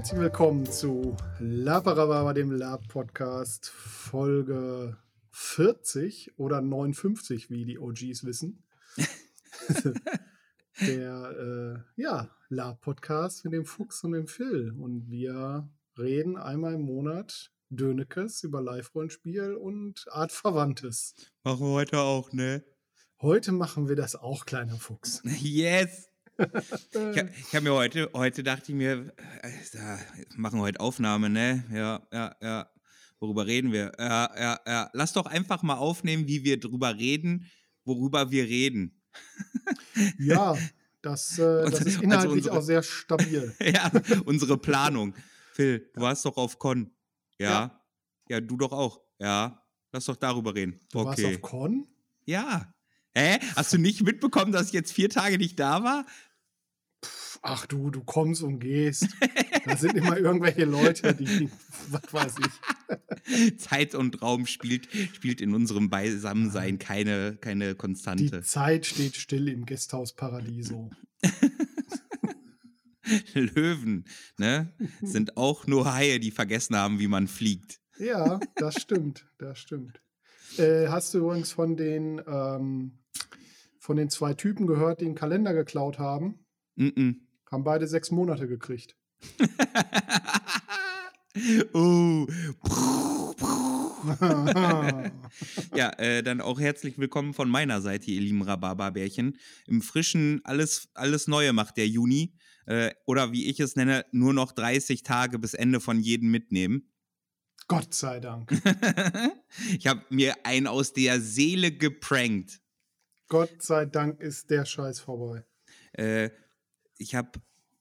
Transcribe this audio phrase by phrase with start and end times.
[0.00, 4.96] Herzlich willkommen zu Laparababa, dem Lab-Podcast, Folge
[5.30, 8.64] 40 oder 59, wie die OGs wissen.
[10.80, 14.72] Der äh, ja, Lab-Podcast mit dem Fuchs und dem Phil.
[14.72, 15.68] Und wir
[15.98, 21.14] reden einmal im Monat Dönekes über Live-Rollenspiel und Art Verwandtes.
[21.44, 22.64] Machen wir heute auch, ne?
[23.20, 25.20] Heute machen wir das auch, kleiner Fuchs.
[25.42, 26.09] Yes!
[26.92, 29.50] ich habe hab mir heute, heute dachte ich mir, äh,
[30.36, 31.64] machen heute Aufnahme, ne?
[31.72, 32.70] Ja, ja, ja.
[33.18, 33.92] Worüber reden wir?
[33.98, 34.90] Ja, ja, ja.
[34.94, 37.50] Lass doch einfach mal aufnehmen, wie wir drüber reden,
[37.84, 39.00] worüber wir reden.
[40.18, 40.56] Ja,
[41.02, 43.54] das, äh, das ist Also inhaltlich unsere- auch sehr stabil.
[43.60, 43.90] ja,
[44.24, 45.14] unsere Planung.
[45.52, 46.90] Phil, du warst doch auf Con.
[47.38, 47.50] Ja?
[47.50, 47.80] Ja.
[48.28, 48.40] ja?
[48.40, 49.00] du doch auch.
[49.18, 49.62] Ja.
[49.92, 50.80] Lass doch darüber reden.
[50.92, 51.34] Du warst okay.
[51.34, 51.86] auf Con?
[52.24, 52.72] Ja.
[53.14, 53.38] Hä?
[53.56, 56.06] Hast du nicht mitbekommen, dass ich jetzt vier Tage nicht da war?
[57.42, 59.08] Ach du, du kommst und gehst.
[59.64, 61.48] Da sind immer irgendwelche Leute, die,
[61.88, 63.56] was weiß ich.
[63.58, 68.42] Zeit und Raum spielt, spielt in unserem Beisammensein keine, keine Die Konstante.
[68.42, 70.90] Zeit steht still im Gasthaus Paradiso.
[73.34, 74.04] Löwen,
[74.38, 74.72] ne?
[75.02, 77.80] Sind auch nur Haie, die vergessen haben, wie man fliegt.
[77.98, 80.00] Ja, das stimmt, das stimmt.
[80.58, 82.98] Äh, hast du übrigens von den, ähm,
[83.78, 86.44] von den zwei Typen gehört, die einen Kalender geklaut haben?
[86.76, 87.16] Mm -mm.
[87.50, 88.96] Haben beide sechs Monate gekriegt.
[91.74, 92.26] uh.
[95.74, 99.36] Ja, äh, dann auch herzlich willkommen von meiner Seite, ihr lieben Rhabarberbärchen.
[99.66, 102.34] Im frischen, alles, alles Neue macht der Juni.
[102.66, 106.90] Äh, oder wie ich es nenne, nur noch 30 Tage bis Ende von jedem mitnehmen.
[107.68, 108.50] Gott sei Dank.
[109.76, 112.60] ich habe mir einen aus der Seele geprankt.
[113.28, 115.44] Gott sei Dank ist der Scheiß vorbei.
[115.92, 116.30] Äh,
[117.00, 117.30] ich habe,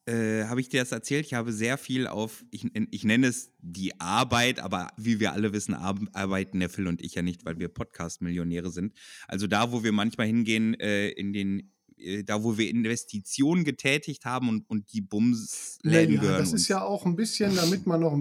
[0.06, 1.26] äh, habe ich dir das erzählt?
[1.26, 5.54] Ich habe sehr viel auf, ich, ich nenne es die Arbeit, aber wie wir alle
[5.54, 8.94] wissen, ar arbeiten der Phil und ich ja nicht, weil wir Podcast-Millionäre sind.
[9.28, 14.26] Also da, wo wir manchmal hingehen, äh, in den, äh, da, wo wir Investitionen getätigt
[14.26, 18.00] haben und, und die Bumsläden Ja, gehören das ist ja auch ein bisschen, damit man
[18.00, 18.18] noch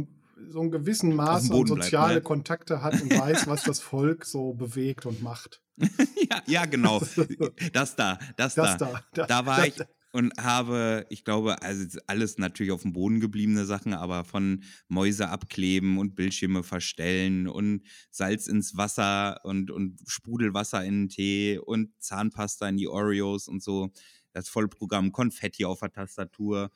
[0.51, 2.21] so einen gewissen Maß an Boden bleibt, soziale ne?
[2.23, 5.63] Kontakte hat und weiß, was das Volk so bewegt und macht.
[5.79, 7.01] ja, ja, genau.
[7.73, 9.03] Das da, das, Das da.
[9.13, 9.27] da.
[9.27, 9.75] Da war das ich
[10.13, 15.29] und habe, ich glaube, also alles natürlich auf dem Boden gebliebene Sachen, aber von Mäuse
[15.29, 21.91] abkleben und Bildschirme verstellen und Salz ins Wasser und, und Sprudelwasser in den Tee und
[22.01, 23.91] Zahnpasta in die Oreos und so.
[24.33, 26.71] Das Vollprogramm Konfetti auf der Tastatur.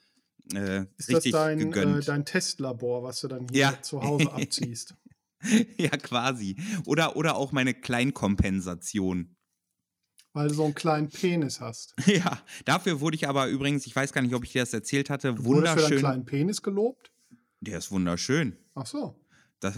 [0.54, 3.82] Äh, Ist richtig das dein, äh, dein Testlabor, was du dann hier Ja.
[3.82, 4.94] zu Hause abziehst?
[5.78, 6.56] ja, quasi.
[6.86, 9.36] Oder, oder auch meine Kleinkompensation.
[10.34, 11.94] Weil du so einen kleinen Penis hast.
[12.06, 15.10] Ja, dafür wurde ich aber übrigens, ich weiß gar nicht, ob ich dir das erzählt
[15.10, 15.98] hatte, Du wurdest für deinen wunderschön.
[15.98, 17.10] kleinen Penis gelobt?
[17.60, 18.56] Der ist wunderschön.
[18.74, 19.14] Ach so.
[19.60, 19.74] Das,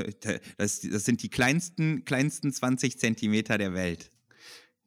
[0.56, 4.10] das, das sind die kleinsten, kleinsten 20 Zentimeter der Welt.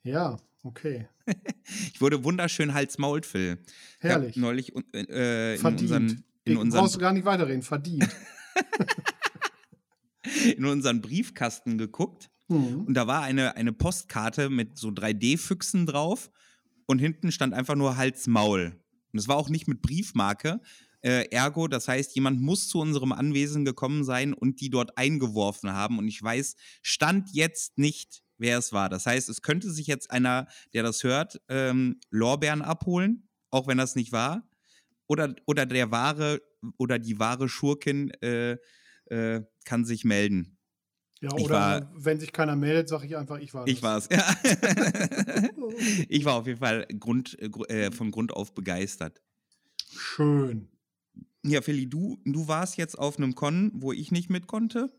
[0.04, 1.08] Ja, okay.
[1.94, 3.58] Ich wurde wunderschön Hals-Maul, Phil.
[4.00, 4.30] Herrlich.
[4.32, 5.82] Ich neulich äh, in Verdient.
[5.82, 7.62] unseren, in, Ich- brauchst du unseren, gar nicht weiterreden.
[7.62, 8.08] Verdient.
[10.56, 12.85] in unseren Briefkasten geguckt Hm.
[12.85, 16.31] und da war eine, eine Postkarte mit so 3D-Füchsen drauf
[16.85, 18.80] und hinten stand einfach nur Hals-Maul.
[19.12, 20.62] Und es war auch nicht mit Briefmarke.
[21.02, 25.72] Äh, ergo, das heißt, jemand muss zu unserem Anwesen gekommen sein und die dort eingeworfen
[25.72, 26.00] haben.
[26.00, 28.89] Und ich weiß, stand jetzt nicht, wer es war.
[28.89, 33.77] Das heißt, es könnte sich jetzt einer, der das hört, ähm, Lorbeeren abholen, auch wenn
[33.77, 34.48] das nicht war.
[35.07, 36.42] Oder, oder der wahre
[36.77, 38.57] oder die wahre Schurkin äh,
[39.06, 40.56] äh, kann sich melden.
[41.22, 43.74] Ja, oder war- wenn sich keiner meldet, sage ich einfach, ich war das.
[43.74, 44.08] Ich war's.
[44.12, 44.36] Ja.
[46.10, 49.22] ich war auf jeden Fall Grund, äh, äh, von Grund auf begeistert.
[49.90, 50.69] Schön.
[51.44, 54.92] Ja, Philly, du, du warst jetzt auf einem Con, wo ich nicht mit konnte.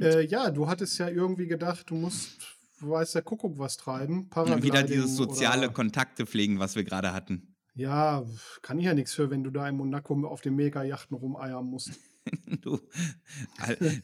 [0.00, 2.38] Äh, ja, du hattest ja irgendwie gedacht, du musst,
[2.80, 4.30] weiß der Kuckuck was treiben.
[4.62, 7.54] Wieder dieses soziale oder, Kontakte pflegen, was wir gerade hatten.
[7.74, 8.24] Ja,
[8.62, 11.92] kann ich ja nichts für, wenn du da in Monaco auf den Mega-Yachten rumeiern musst.
[12.62, 12.78] du,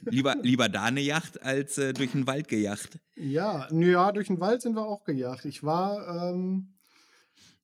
[0.04, 2.98] lieber, lieber da eine Yacht als äh, durch den Wald gejacht.
[3.16, 5.44] Ja, ja, durch den Wald sind wir auch gejagt.
[5.44, 6.74] Ich war, ähm,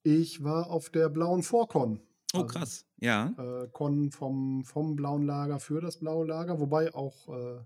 [0.03, 2.01] ich war auf der blauen Vorkon.
[2.33, 2.87] Oh, also, krass.
[2.99, 3.35] Ja.
[3.39, 7.61] Äh, Con vom, vom blauen Lager für das blaue Lager, wobei auch äh,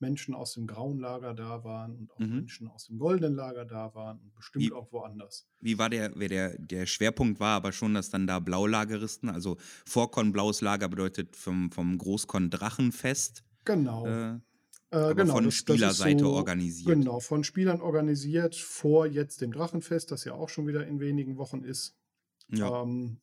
[0.00, 2.36] Menschen aus dem grauen Lager da waren und auch mhm.
[2.36, 5.46] Menschen aus dem goldenen Lager da waren und bestimmt wie, auch woanders.
[5.60, 9.56] Wie war der, wer der, der Schwerpunkt war, aber schon, dass dann da Blaulageristen, also
[9.84, 13.44] Vorkon blaues Lager bedeutet vom, vom Großkon Drachenfest.
[13.64, 14.06] Genau.
[14.06, 14.38] Äh,
[14.92, 16.88] äh, genau, von das, Spielerseite so, organisiert.
[16.88, 21.36] Genau, von Spielern organisiert vor jetzt dem Drachenfest, das ja auch schon wieder in wenigen
[21.36, 21.96] Wochen ist.
[22.48, 22.82] Ja.
[22.82, 23.18] Ähm,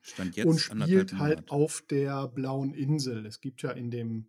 [0.00, 3.26] Stand jetzt und spielt halt auf der blauen Insel.
[3.26, 4.26] Es gibt ja in dem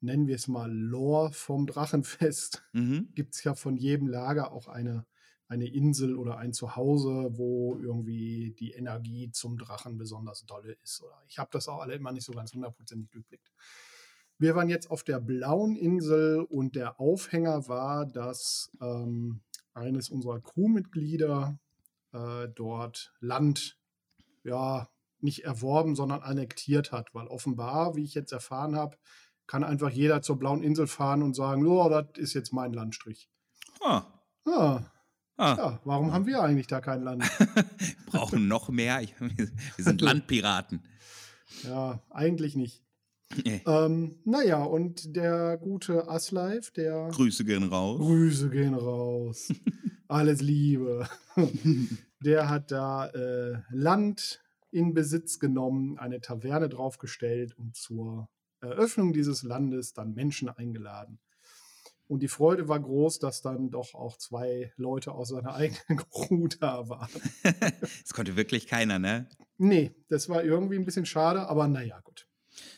[0.00, 3.08] nennen wir es mal, Lore vom Drachenfest, mhm.
[3.14, 5.06] gibt es ja von jedem Lager auch eine,
[5.48, 11.02] eine Insel oder ein Zuhause, wo irgendwie die Energie zum Drachen besonders dolle ist.
[11.02, 13.50] Oder ich habe das auch alle immer nicht so ganz hundertprozentig durchblickt.
[14.38, 19.40] Wir waren jetzt auf der blauen Insel und der Aufhänger war, dass ähm,
[19.74, 21.58] eines unserer Crewmitglieder
[22.12, 23.78] äh, dort Land,
[24.44, 24.88] ja,
[25.20, 28.96] nicht erworben, sondern annektiert hat, weil offenbar, wie ich jetzt erfahren habe,
[29.48, 33.28] kann einfach jeder zur blauen Insel fahren und sagen, oh, das ist jetzt mein Landstrich.
[33.80, 34.04] Ah.
[34.46, 34.82] Ah.
[35.36, 35.54] Ah.
[35.56, 37.24] Ja, warum haben wir eigentlich da kein Land?
[38.06, 39.00] Brauchen noch mehr.
[39.00, 40.82] Wir sind Landpiraten.
[41.62, 42.84] Ja, eigentlich nicht.
[43.44, 43.62] Nee.
[43.66, 47.08] Ähm, naja, und der gute Aslife, der.
[47.08, 47.98] Grüße gehen raus.
[48.00, 49.52] Grüße gehen raus.
[50.08, 51.08] Alles Liebe.
[52.20, 58.28] der hat da äh, Land in Besitz genommen, eine Taverne draufgestellt und zur
[58.60, 61.18] Eröffnung dieses Landes dann Menschen eingeladen.
[62.06, 66.48] Und die Freude war groß, dass dann doch auch zwei Leute aus seiner eigenen Crew
[66.48, 67.10] da waren.
[67.42, 69.28] das konnte wirklich keiner, ne?
[69.58, 72.26] Nee, das war irgendwie ein bisschen schade, aber naja, gut.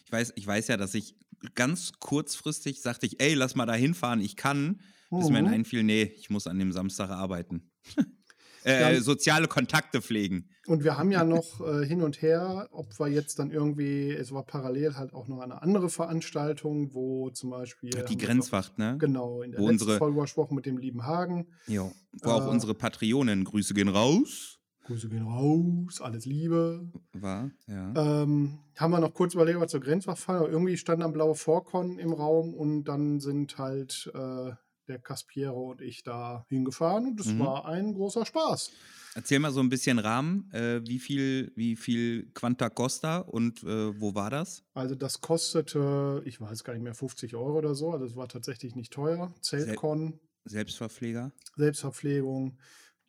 [0.05, 1.17] Ich weiß, ich weiß ja, dass ich
[1.55, 4.81] ganz kurzfristig sagte ich, ey, lass mal da hinfahren, ich kann.
[5.11, 5.33] Bis mhm.
[5.33, 7.71] mir einfiel, nee, ich muss an dem Samstag arbeiten.
[8.65, 10.49] äh, soziale Kontakte pflegen.
[10.67, 14.33] Und wir haben ja noch äh, hin und her, ob wir jetzt dann irgendwie, es
[14.33, 17.91] war parallel halt auch noch eine andere Veranstaltung, wo zum Beispiel.
[17.91, 18.97] Die Grenzwacht, ne?
[18.99, 21.49] Genau, in der wo letzten unsere, Folge gesprochen mit dem lieben Hagen.
[21.67, 21.93] Jo,
[22.23, 24.59] wo äh, auch unsere Patreonen, Grüße gehen raus.
[24.85, 26.89] Grüße gehen raus, alles Liebe.
[27.13, 28.23] War, ja.
[28.23, 31.35] Ähm, haben wir noch kurz überlegt, was zur Grenzwacht fahren, aber irgendwie stand dann blaue
[31.35, 34.53] Vorkon im Raum und dann sind halt äh,
[34.91, 37.41] der Caspiero und ich da hingefahren und es mhm.
[37.41, 38.71] war ein großer Spaß.
[39.15, 40.51] Erzähl mal so ein bisschen Rahmen.
[40.53, 44.63] Äh, wie viel, wie viel Quanta Costa und äh, wo war das?
[44.75, 47.91] Also das kostete, ich weiß gar nicht mehr, 50 Euro oder so.
[47.91, 49.35] Also es war tatsächlich nicht teuer.
[49.41, 50.21] Zeltcon.
[50.45, 51.33] Selbstverpfleger?
[51.57, 52.59] Selbstverpflegung.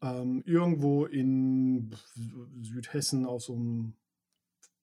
[0.01, 1.95] Ähm, irgendwo in
[2.61, 3.93] Südhessen auf so einem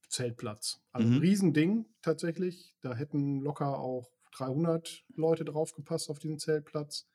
[0.08, 0.80] Zeltplatz.
[0.92, 1.14] Also mhm.
[1.14, 2.76] ein Riesending tatsächlich.
[2.80, 7.08] Da hätten locker auch 300 Leute draufgepasst auf diesen Zeltplatz.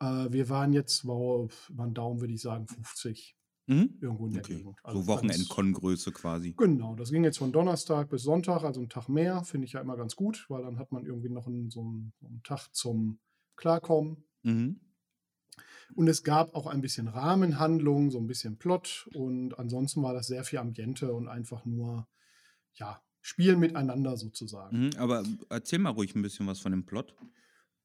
[0.00, 3.36] Äh, wir waren jetzt, wow, über den Daumen würde ich sagen, 50.
[3.66, 3.98] Mhm.
[4.00, 4.56] Irgendwo in der okay.
[4.56, 4.78] Gegend.
[4.82, 6.52] Also so Wochenendkongröße quasi.
[6.56, 9.80] Genau, das ging jetzt von Donnerstag bis Sonntag, also einen Tag mehr, finde ich ja
[9.80, 12.68] immer ganz gut, weil dann hat man irgendwie noch einen, so, einen, so einen Tag
[12.72, 13.20] zum
[13.56, 14.24] Klarkommen.
[14.42, 14.80] Mhm.
[15.94, 20.26] Und es gab auch ein bisschen Rahmenhandlung, so ein bisschen Plot und ansonsten war das
[20.26, 22.08] sehr viel Ambiente und einfach nur,
[22.74, 24.86] ja, spielen miteinander sozusagen.
[24.86, 27.14] Mhm, aber erzähl mal ruhig ein bisschen was von dem Plot.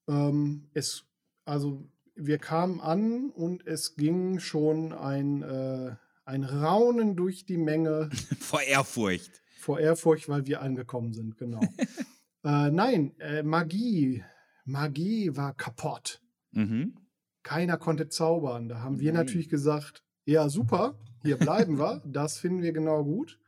[0.10, 1.06] Ähm, es,
[1.46, 8.10] also wir kamen an und es ging schon ein, äh, ein Raunen durch die Menge.
[8.40, 9.42] Vor Ehrfurcht.
[9.58, 11.62] Vor Ehrfurcht, weil wir angekommen sind, genau.
[12.44, 14.26] äh, nein, äh, Magie.
[14.66, 16.22] Magie war kaputt.
[16.52, 16.96] Mhm.
[17.44, 18.68] Keiner konnte zaubern.
[18.68, 22.04] Da haben wir natürlich gesagt, ja, super, hier bleiben wir.
[22.06, 23.39] Das finden wir genau gut.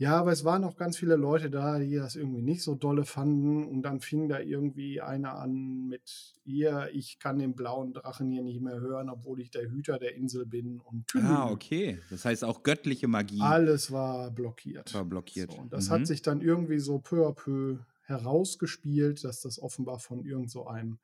[0.00, 3.04] Ja, aber es waren auch ganz viele Leute da, die das irgendwie nicht so dolle
[3.04, 3.66] fanden.
[3.66, 8.42] Und dann fing da irgendwie einer an mit, ihr, ich kann den blauen Drachen hier
[8.42, 10.80] nicht mehr hören, obwohl ich der Hüter der Insel bin.
[10.80, 11.98] Und ah, okay.
[12.08, 13.42] Das heißt auch göttliche Magie.
[13.42, 14.94] Alles war blockiert.
[14.94, 15.52] War blockiert.
[15.52, 15.92] So, und das mhm.
[15.92, 20.66] hat sich dann irgendwie so peu à peu herausgespielt, dass das offenbar von irgend so
[20.66, 20.98] einem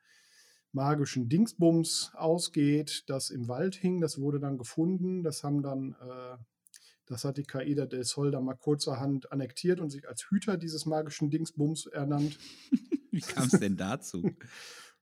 [0.72, 4.00] magischen Dingsbums ausgeht, das im Wald hing.
[4.00, 5.22] Das wurde dann gefunden.
[5.22, 6.38] Das haben dann äh,
[7.06, 10.86] das hat die Kaida del Sol da mal kurzerhand annektiert und sich als Hüter dieses
[10.86, 12.38] magischen Dingsbums ernannt.
[13.10, 14.30] Wie kam es denn dazu?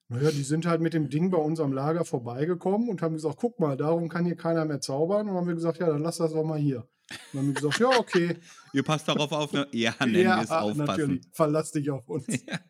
[0.09, 3.59] Naja, die sind halt mit dem Ding bei unserem Lager vorbeigekommen und haben gesagt, guck
[3.59, 5.29] mal, darum kann hier keiner mehr zaubern.
[5.29, 6.81] Und haben wir gesagt, ja, dann lass das doch mal hier.
[6.81, 8.37] Und dann haben wir gesagt, ja, okay.
[8.75, 9.67] Ihr passt darauf auf, ne?
[9.73, 10.85] Ja, nennen ja, wir es aufpassen.
[10.85, 11.23] Natürlich.
[11.33, 12.27] Verlass dich auf uns.
[12.29, 12.61] Ja.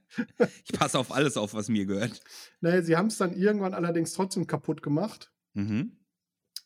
[0.64, 2.20] Ich passe auf alles auf, was mir gehört.
[2.60, 5.32] Naja, sie haben es dann irgendwann allerdings trotzdem kaputt gemacht.
[5.54, 6.03] Mhm.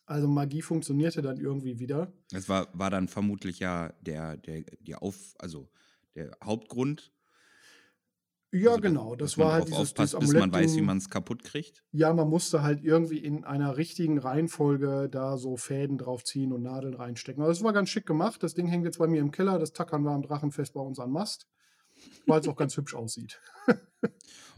[0.09, 2.11] Also Magie funktionierte dann irgendwie wieder.
[2.31, 5.69] Das war, war dann vermutlich ja der, der, die Auf, also
[6.15, 7.13] der Hauptgrund.
[8.51, 9.15] Ja, Also, genau.
[9.15, 11.83] Das war halt dieses, aufpasst, dieses bis man weiß, wie man es kaputt kriegt.
[11.91, 16.95] Ja, man musste halt irgendwie in einer richtigen Reihenfolge da so Fäden draufziehen und Nadeln
[16.95, 17.43] reinstecken.
[17.43, 18.41] Also das war ganz schick gemacht.
[18.41, 19.59] Das Ding hängt jetzt bei mir im Keller.
[19.59, 21.47] Das tackern wir am Drachenfest bei uns an Mast,
[22.25, 23.39] weil es auch ganz hübsch aussieht.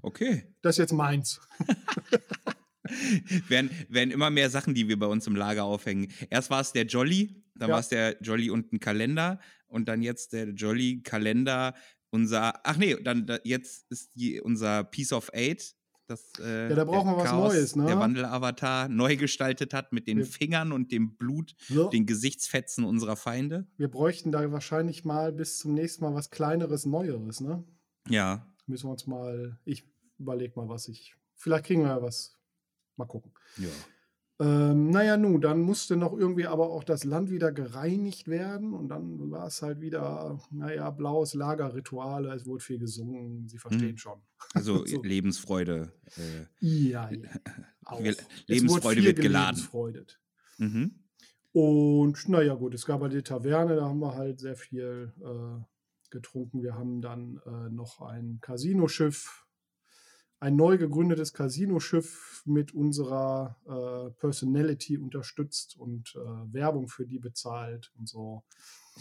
[0.01, 0.46] Okay.
[0.62, 1.41] Das ist jetzt meins.
[3.48, 6.12] werden, werden immer mehr Sachen, die wir bei uns im Lager aufhängen.
[6.30, 7.74] Erst war es der Jolly, dann Ja.
[7.76, 11.74] war es der Jolly und ein Kalender und dann jetzt der Jolly Kalender,
[12.10, 15.76] unser, ach nee, dann da, jetzt ist die, unser Piece of Eight,
[16.08, 17.86] das äh, Ja, da brauchen der wir was Chaos, Neues, ne?
[17.86, 21.90] der Wandelavatar neu gestaltet hat mit den Wir- Fingern und dem Blut, So.
[21.90, 23.66] den Gesichtsfetzen unserer Feinde.
[23.78, 27.64] Wir bräuchten da wahrscheinlich mal bis zum nächsten Mal was Kleineres, Neueres, ne?
[28.10, 29.84] Ja, Müssen wir uns mal, ich
[30.18, 32.38] überlege mal, was ich, vielleicht kriegen wir ja was.
[33.01, 33.31] Mal gucken.
[33.58, 33.70] ja.
[34.39, 38.89] Ähm, naja, nun, dann musste noch irgendwie aber auch das Land wieder gereinigt werden und
[38.89, 43.98] dann war es halt wieder, naja, blaues Lagerrituale, es wurde viel gesungen, Sie verstehen Mhm.
[43.98, 44.20] schon.
[44.55, 45.03] Also So.
[45.03, 45.91] Lebensfreude.
[46.17, 47.20] Äh, Ja, ja.
[48.03, 48.15] Wir-
[48.48, 49.62] Lebensfreude wird geladen.
[50.58, 50.96] mhm.
[51.53, 55.63] Und naja, gut, es gab halt die Taverne, da haben wir halt sehr viel äh,
[56.10, 56.63] getrunken.
[56.63, 59.46] Wir haben dann äh, noch ein Casinoschiff,
[60.42, 67.92] ein neu gegründetes Casinoschiff mit unserer äh, Personality unterstützt und äh, Werbung für die bezahlt
[67.98, 68.44] und so.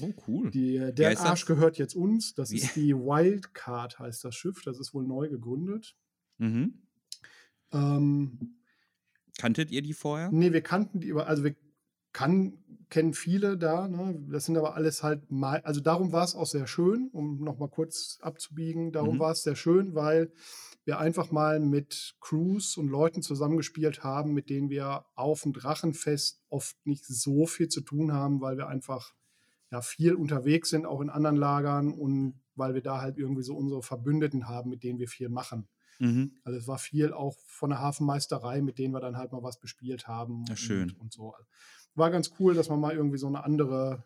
[0.03, 0.51] Oh, cool.
[0.51, 1.47] Die, äh, der Arsch das?
[1.47, 2.35] gehört jetzt uns.
[2.35, 2.57] Das Wie?
[2.59, 4.61] ist die Wildcard, heißt das Schiff.
[4.63, 5.97] Das ist wohl neu gegründet.
[6.37, 6.75] Mhm.
[7.73, 8.57] Ähm,
[9.39, 10.31] Kanntet ihr die vorher?
[10.31, 11.57] Nee, wir kannten die über, also wir
[12.13, 12.59] kann,
[12.91, 14.21] kennen viele da, ne?
[14.29, 17.69] Das sind aber alles halt mal, also darum war es auch sehr schön, um nochmal
[17.71, 19.21] kurz abzubiegen, darum Mhm.
[19.21, 20.33] war es sehr schön, weil
[20.91, 26.43] wir einfach mal mit Crews und Leuten zusammengespielt haben, mit denen wir auf dem Drachenfest
[26.49, 29.15] oft nicht so viel zu tun haben, weil wir einfach
[29.71, 33.55] ja viel unterwegs sind, auch in anderen Lagern und weil wir da halt irgendwie so
[33.55, 35.69] unsere Verbündeten haben, mit denen wir viel machen.
[36.01, 36.33] Mhm.
[36.43, 39.61] Also es war viel auch von der Hafenmeisterei, mit denen wir dann halt mal was
[39.61, 40.45] bespielt haben.
[40.49, 40.91] Ja, und, schön.
[40.99, 41.37] Und so.
[41.95, 44.03] War ganz cool, dass man mal irgendwie so eine andere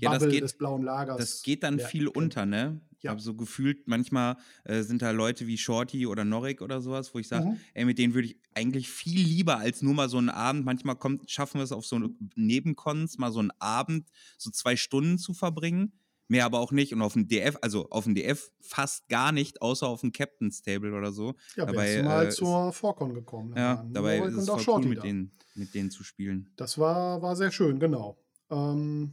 [0.00, 1.16] Ja, das Bubble geht- des blauen Lagers.
[1.18, 2.80] Das geht dann merken viel unter, ne?
[3.00, 3.10] Ja.
[3.10, 7.18] Aber so gefühlt, manchmal äh, sind da Leute wie Shorty oder Norik oder sowas, wo
[7.18, 7.56] ich sage, Mhm.
[7.74, 10.64] ey, mit denen würde ich eigentlich viel lieber als nur mal so einen Abend.
[10.64, 11.98] Manchmal kommt, schaffen wir es auf so
[12.34, 15.92] Nebenkons, mal so einen Abend, so zwei Stunden zu verbringen.
[16.28, 16.94] Mehr aber auch nicht.
[16.94, 20.62] Und auf dem DF, also auf dem DF fast gar nicht, außer auf dem Captain's
[20.62, 21.34] Table oder so.
[21.56, 23.52] Ja, dabei, mal äh, zur Vorcon gekommen.
[23.54, 26.48] Ja, waren dabei ist es voll Shorty cool, mit denen, mit denen zu spielen.
[26.56, 28.16] Das war, war sehr schön, genau.
[28.50, 29.12] Ähm,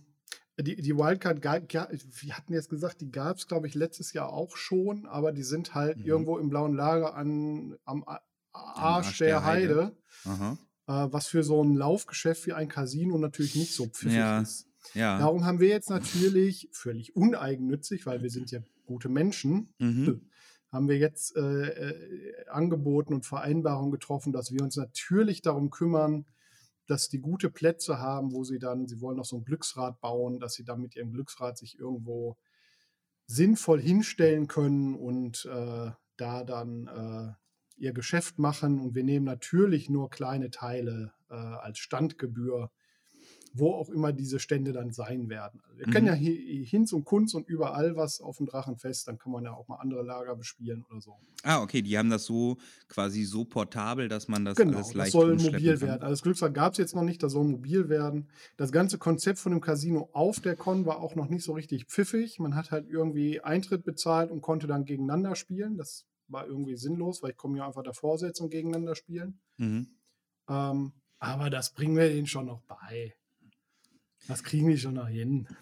[0.60, 4.55] die, die Wildcard, wir hatten jetzt gesagt, die gab es, glaube ich, letztes Jahr auch
[4.58, 6.05] schon, aber die sind halt Mhm.
[6.05, 8.22] irgendwo im blauen Lager an, am Arsch,
[8.53, 9.96] Arsch der, der Heide.
[10.25, 10.58] Aha.
[10.88, 14.41] äh, was für so ein Laufgeschäft wie ein Casino natürlich nicht so pfiffig Ja.
[14.41, 14.67] ist.
[14.93, 15.17] Ja.
[15.20, 20.22] Darum haben wir jetzt natürlich völlig uneigennützig, weil wir sind ja gute Menschen, Mhm.
[20.72, 26.25] haben wir jetzt äh, äh, angeboten und Vereinbarungen getroffen, dass wir uns natürlich darum kümmern,
[26.88, 30.39] dass die gute Plätze haben, wo sie dann, sie wollen noch so ein Glücksrad bauen,
[30.39, 32.38] dass sie dann mit ihrem Glücksrad sich irgendwo
[33.27, 38.79] sinnvoll hinstellen können und äh, da dann äh, ihr Geschäft machen.
[38.79, 42.71] Und wir nehmen natürlich nur kleine Teile äh, als Standgebühr,
[43.53, 45.60] wo auch immer diese Stände dann sein werden.
[45.65, 45.91] Also wir Mhm.
[45.91, 49.43] kennen ja hi- Hinz und Kunz und überall was auf dem Drachenfest, dann kann man
[49.43, 51.17] ja auch mal andere Lager bespielen oder so.
[51.43, 54.96] Ah, okay, die haben das so quasi so portabel, dass man das Genau, alles das
[54.96, 55.88] leicht soll umschleppen mobil kann.
[55.89, 56.01] werden.
[56.03, 58.29] Also das Glücksrad gab es jetzt noch nicht, das soll mobil werden.
[58.58, 61.86] Das ganze Konzept von dem Casino auf der Con war auch noch nicht so richtig
[61.88, 62.39] pfiffig.
[62.39, 65.77] Man hat halt irgendwie Eintritt bezahlt und konnte dann gegeneinander spielen.
[65.77, 69.39] Das war irgendwie sinnlos, weil ich komme ja einfach davor setzen und gegeneinander spielen.
[69.58, 69.88] Mhm.
[70.48, 73.13] Ähm, aber das bringen wir denen schon noch bei.
[74.28, 75.48] Das kriegen die schon noch hin.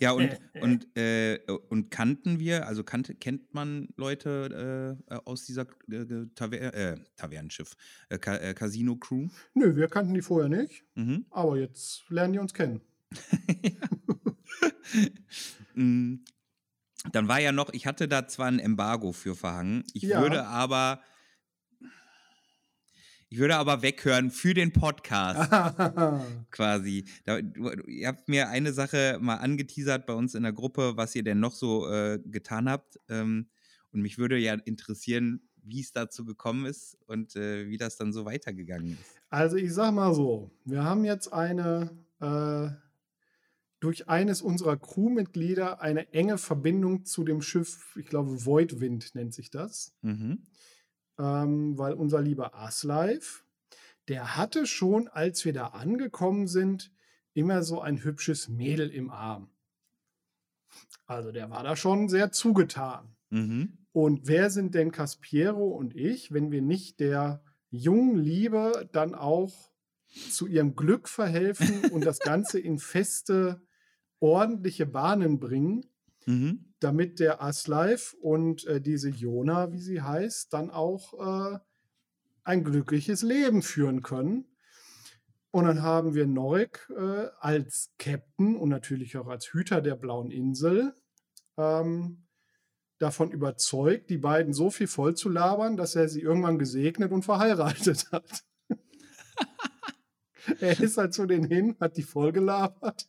[0.00, 5.66] Ja, und, und, äh, und kannten wir, also kannte, kennt man Leute äh, aus dieser
[5.90, 7.72] äh, Taver äh, Tavernenschiff,
[8.08, 9.26] äh, Ca äh, Casino-Crew?
[9.54, 11.26] Nö, wir kannten die vorher nicht, Mhm.
[11.30, 12.82] aber jetzt lernen die uns kennen.
[15.74, 16.16] Mm,
[17.12, 20.20] Dann war ja noch, ich hatte da zwar ein Embargo für verhangen, ich Ja.
[20.22, 21.00] würde aber,
[23.34, 25.50] ich würde aber weghören für den Podcast.
[26.52, 27.04] quasi.
[27.24, 31.16] Da, du, ihr habt mir eine Sache mal angeteasert bei uns in der Gruppe, was
[31.16, 33.00] ihr denn noch so äh, getan habt.
[33.08, 33.48] Ähm,
[33.90, 38.12] und mich würde ja interessieren, wie es dazu gekommen ist und äh, wie das dann
[38.12, 39.16] so weitergegangen ist.
[39.30, 42.68] Also ich sag mal so, wir haben jetzt eine äh,
[43.80, 49.50] durch eines unserer Crewmitglieder eine enge Verbindung zu dem Schiff, ich glaube Voidwind nennt sich
[49.50, 50.46] das, Mhm.
[51.18, 53.44] Ähm, weil unser lieber Aslife,
[54.08, 56.92] der hatte schon, als wir da angekommen sind,
[57.32, 59.50] immer so ein hübsches Mädel im Arm.
[61.06, 63.16] Also der war da schon sehr zugetan.
[63.30, 63.78] Mhm.
[63.92, 69.72] Und wer sind denn Caspiero und ich, wenn wir nicht der jungen Liebe dann auch
[70.30, 73.62] zu ihrem Glück verhelfen und das Ganze in feste,
[74.20, 75.84] ordentliche Bahnen bringen,
[76.26, 76.72] Mhm.
[76.80, 81.14] damit der Aslife und äh, diese Jona, wie sie heißt, dann auch
[81.54, 81.58] äh,
[82.44, 84.46] ein glückliches Leben führen können.
[85.50, 90.30] Und dann haben wir Norik äh, als Captain und natürlich auch als Hüter der Blauen
[90.30, 90.94] Insel
[91.56, 92.24] ähm,
[92.98, 97.22] davon überzeugt, die beiden so viel voll zu labern, dass er sie irgendwann gesegnet und
[97.22, 98.44] verheiratet hat.
[100.60, 103.08] er ist halt zu denen hin, hat die voll gelabert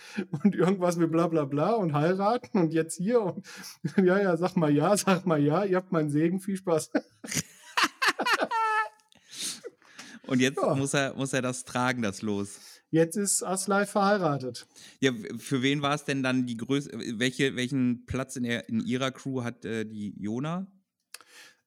[0.44, 3.46] und irgendwas mit bla bla bla und heiraten und jetzt hier und
[3.96, 6.90] ja, ja, sag mal ja, sag mal ja, ihr habt meinen Segen, viel Spaß.
[10.26, 10.74] Und jetzt Ja.
[10.74, 12.58] muss, er, muss er das tragen, das Los.
[12.90, 14.66] Jetzt ist Aslai verheiratet.
[15.00, 16.90] Ja, für wen war es denn dann die Größe?
[17.18, 20.66] Welche, welchen Platz in, der, in ihrer Crew hat äh, die Jona?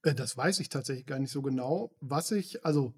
[0.03, 1.95] Äh, Das weiß ich tatsächlich gar nicht so genau.
[1.99, 2.93] Was ich, also,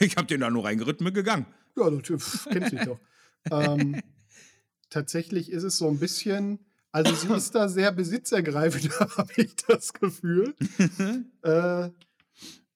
[0.00, 1.46] Ich hab den da nur reingeritten, gegangen.
[1.76, 2.98] ja, natürlich, pf, kennst dich doch.
[3.50, 4.00] ähm,
[4.92, 6.60] tatsächlich ist es so ein bisschen,
[6.92, 10.54] also sie ist da sehr besitzergreifend, habe ich das Gefühl.
[11.42, 11.90] äh,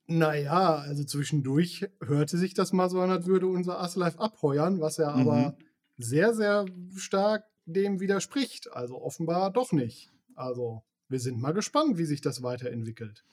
[0.09, 4.99] naja, also zwischendurch hörte sich das mal so an, als würde unser Aslife abheuern, was
[4.99, 5.21] er Mhm.
[5.21, 5.57] aber
[5.99, 8.73] sehr, sehr stark dem widerspricht.
[8.73, 10.13] Also offenbar doch nicht.
[10.35, 13.25] Also wir sind mal gespannt, wie sich das weiterentwickelt.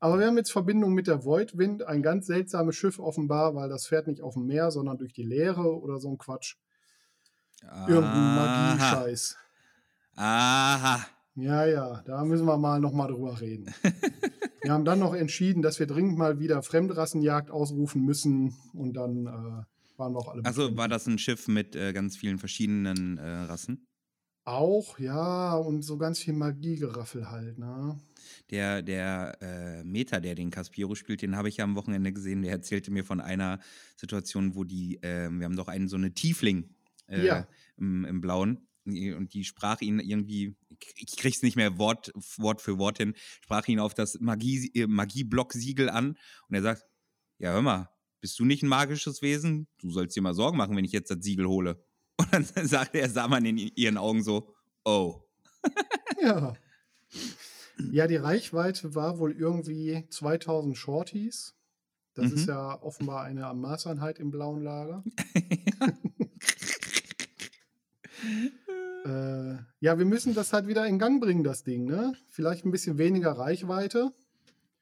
[0.00, 3.86] Aber wir haben jetzt Verbindung mit der Voidwind, ein ganz seltsames Schiff offenbar, weil das
[3.86, 6.56] fährt nicht auf dem Meer, sondern durch die Leere oder so ein Quatsch.
[7.88, 8.34] Irgendein.
[8.36, 9.36] Magie-Scheiß.
[10.16, 11.06] Aha.
[11.36, 13.74] Ja, ja, da müssen wir mal nochmal drüber reden.
[14.62, 19.26] wir haben dann noch entschieden, dass wir dringend mal wieder Fremdrassenjagd ausrufen müssen und dann
[19.26, 20.78] äh, waren wir auch alle Also befriedigt.
[20.78, 23.86] war das ein Schiff mit äh, ganz vielen verschiedenen äh, Rassen?
[24.44, 27.98] Auch, ja, und so ganz viel Magiegeraffel halt, ne?
[28.50, 32.42] Der, der äh, Meta, der den Caspiero spielt, den habe ich ja am Wochenende gesehen.
[32.42, 33.58] Der erzählte mir von einer
[33.96, 36.73] Situation, wo die, äh, wir haben doch einen so eine Tiefling
[37.06, 37.48] äh, Ja.
[37.76, 38.68] im, im Blauen.
[38.86, 40.56] Und die sprach ihn irgendwie,
[40.96, 44.86] ich krieg's nicht mehr Wort, Wort für Wort hin, sprach ihn auf das Magie, äh,
[44.86, 46.84] Magie-Block-Siegel an und er sagt:
[47.38, 47.88] Ja, hör mal,
[48.20, 49.68] bist du nicht ein magisches Wesen?
[49.78, 51.82] Du sollst dir mal Sorgen machen, wenn ich jetzt das Siegel hole.
[52.32, 55.22] Und dann sagte er, sah man in ihren Augen so: Oh.
[56.20, 56.54] Ja.
[57.90, 61.56] Ja, die Reichweite war wohl irgendwie 2000 Shorties.
[62.14, 62.52] Das ist Mhm.
[62.52, 65.02] ja offenbar eine Maßeinheit im blauen Lager.
[69.04, 72.14] Äh, ja, wir müssen das halt wieder in Gang bringen, das Ding, ne?
[72.30, 74.14] Vielleicht ein bisschen weniger Reichweite.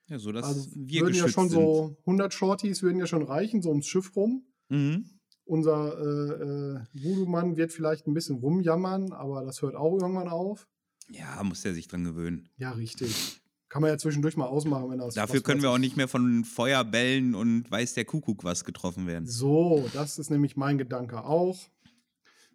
[0.06, 1.58] Ja, so dass also wir würden ja schon sind.
[1.58, 4.44] so 100 Shorties würden ja schon reichen, so ums Schiff rum.
[4.68, 5.06] Mhm.
[5.44, 10.68] Unser äh, äh, Voodoo-Mann wird vielleicht ein bisschen rumjammern, aber das hört auch irgendwann auf.
[11.10, 12.48] Ja, muss er sich dran gewöhnen.
[12.56, 13.40] Ja, richtig.
[13.68, 15.14] Kann man ja zwischendurch mal ausmachen, wenn das.
[15.14, 15.80] Dafür können wir auch ich.
[15.80, 19.26] nicht mehr von Feuerbällen und weiß der Kuckuck was getroffen werden.
[19.26, 21.58] So, das ist nämlich mein Gedanke auch.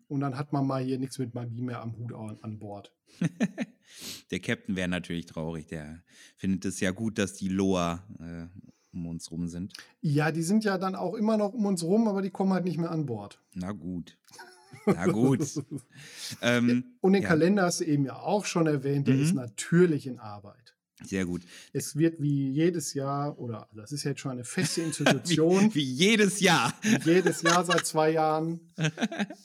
[0.07, 2.93] Und dann hat man mal hier nichts mit Magie mehr am Hut an, Bord.
[4.31, 5.67] Der Captain wäre natürlich traurig.
[5.67, 6.03] Der
[6.35, 8.47] findet es ja gut, dass die Loa äh,
[8.93, 9.73] um uns rum sind.
[10.01, 12.65] Ja, die sind ja dann auch immer noch um uns rum, aber die kommen halt
[12.65, 13.41] nicht mehr an Bord.
[13.53, 14.17] Na gut.
[14.85, 15.41] Na gut.
[16.41, 19.21] ähm, Und den ja, Kalender hast du eben ja auch schon erwähnt, der Mhm.
[19.23, 20.66] ist natürlich in Arbeit.
[21.03, 21.43] Sehr gut.
[21.73, 25.83] Es wird wie jedes Jahr, oder das ist jetzt schon eine feste Wie, Institution, wie
[25.83, 26.73] jedes Jahr.
[26.81, 28.59] wie jedes Jahr seit zwei Jahren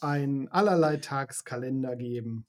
[0.01, 2.47] einen allerlei Tagskalender geben.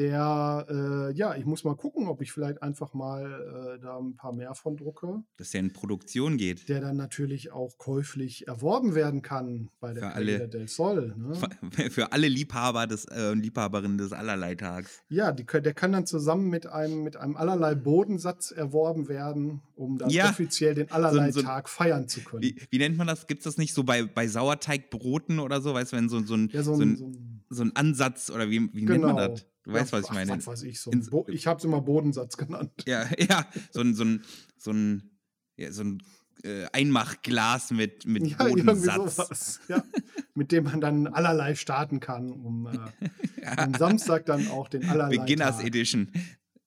[0.00, 4.16] Der, äh, ja, ich muss mal gucken, ob ich vielleicht einfach mal äh, da ein
[4.16, 5.22] paar mehr von drucke.
[5.36, 6.70] Dass der in Produktion geht.
[6.70, 10.32] der dann natürlich auch käuflich erworben werden kann bei der Für alle.
[10.38, 11.14] Calera del Sol.
[11.18, 11.90] Ne?
[11.90, 15.02] Für alle Liebhaber des, äh, und Liebhaberinnen des Allerleitags.
[15.10, 19.98] Ja, die, der kann dann zusammen mit einem, mit einem allerlei Bodensatz erworben werden, um
[19.98, 20.30] dann Ja.
[20.30, 22.42] offiziell den allerlei so Tag feiern zu können.
[22.42, 23.26] Wie, wie nennt man das?
[23.26, 25.74] Gibt es das nicht so bei, bei Sauerteigbroten oder so?
[25.74, 28.30] Weißt du, wenn so, so, ein, ja, so so, ein, so ein so ein Ansatz
[28.30, 29.28] oder wie, wie nennt man Genau.
[29.28, 29.44] das?
[29.70, 30.32] Du weißt, ja, was ich meine.
[30.32, 30.90] Was weiß ich, so
[31.28, 32.72] ich habe es immer Bodensatz genannt.
[32.86, 34.24] Ja, ja, so ein, so ein,
[34.56, 35.10] so ein,
[35.56, 36.02] ja, so ein
[36.42, 39.16] äh, Einmachglas mit, mit Ja, Bodensatz.
[39.16, 39.60] sowas.
[39.68, 39.84] Ja,
[40.34, 45.18] mit dem man dann allerlei starten kann, um äh, am Samstag dann auch den allerlei
[45.18, 45.66] Beginners Tag.
[45.66, 46.10] Edition.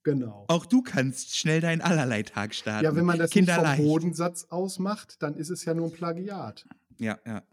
[0.04, 0.46] Genau.
[0.50, 2.84] Auch du kannst schnell deinen Allerleitag starten.
[2.84, 3.78] Ja, wenn man das vom.
[3.78, 6.66] Bodensatz ausmacht, dann ist es ja nur ein Plagiat.
[7.00, 7.44] Ja, ja,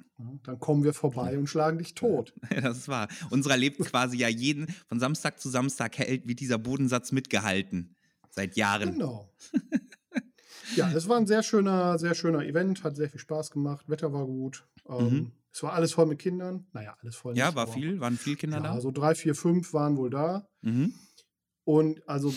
[0.45, 2.35] Dann kommen wir vorbei und schlagen dich tot.
[2.63, 3.09] das ist wahr.
[3.31, 7.97] Unserer lebt quasi ja jeden, von Samstag zu Samstag hält, wird dieser Bodensatz mitgehalten.
[8.31, 8.93] Seit Jahren.
[8.93, 9.33] Genau.
[10.77, 14.13] Ja, es war ein sehr schöner, sehr schöner Event, hat sehr viel Spaß gemacht, Wetter
[14.13, 14.65] war gut.
[14.89, 15.33] Ähm, Mhm.
[15.53, 16.69] Es war alles voll mit Kindern.
[16.73, 17.37] Naja, alles voll.
[17.37, 18.81] Ja, nicht, war viel, waren viel Kinder Ja, da.
[18.81, 20.47] so drei, vier, fünf waren wohl da.
[20.63, 20.95] Mhm.
[21.65, 22.33] Und also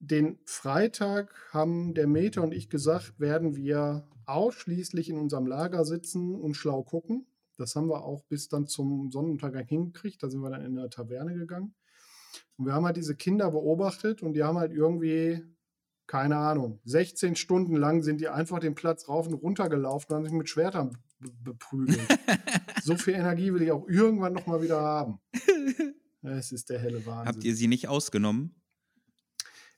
[0.00, 6.34] den Freitag haben der Meter und ich gesagt, werden wir ausschließlich in unserem Lager sitzen
[6.34, 7.26] und schlau gucken.
[7.56, 10.22] Das haben wir auch bis dann zum Sonnenuntergang hingekriegt.
[10.22, 11.74] Da sind wir dann in eine Taverne gegangen.
[12.56, 15.42] Und wir haben halt diese Kinder beobachtet und die haben halt irgendwie,
[16.06, 20.16] keine Ahnung, 16 Stunden lang sind die einfach den Platz rauf und runter gelaufen und
[20.16, 21.98] haben sich mit Schwertern be- beprügelt.
[22.82, 25.18] so viel Energie will ich auch irgendwann nochmal wieder haben.
[26.22, 27.28] Es ist der helle Wahnsinn.
[27.28, 28.60] Habt ihr sie nicht ausgenommen?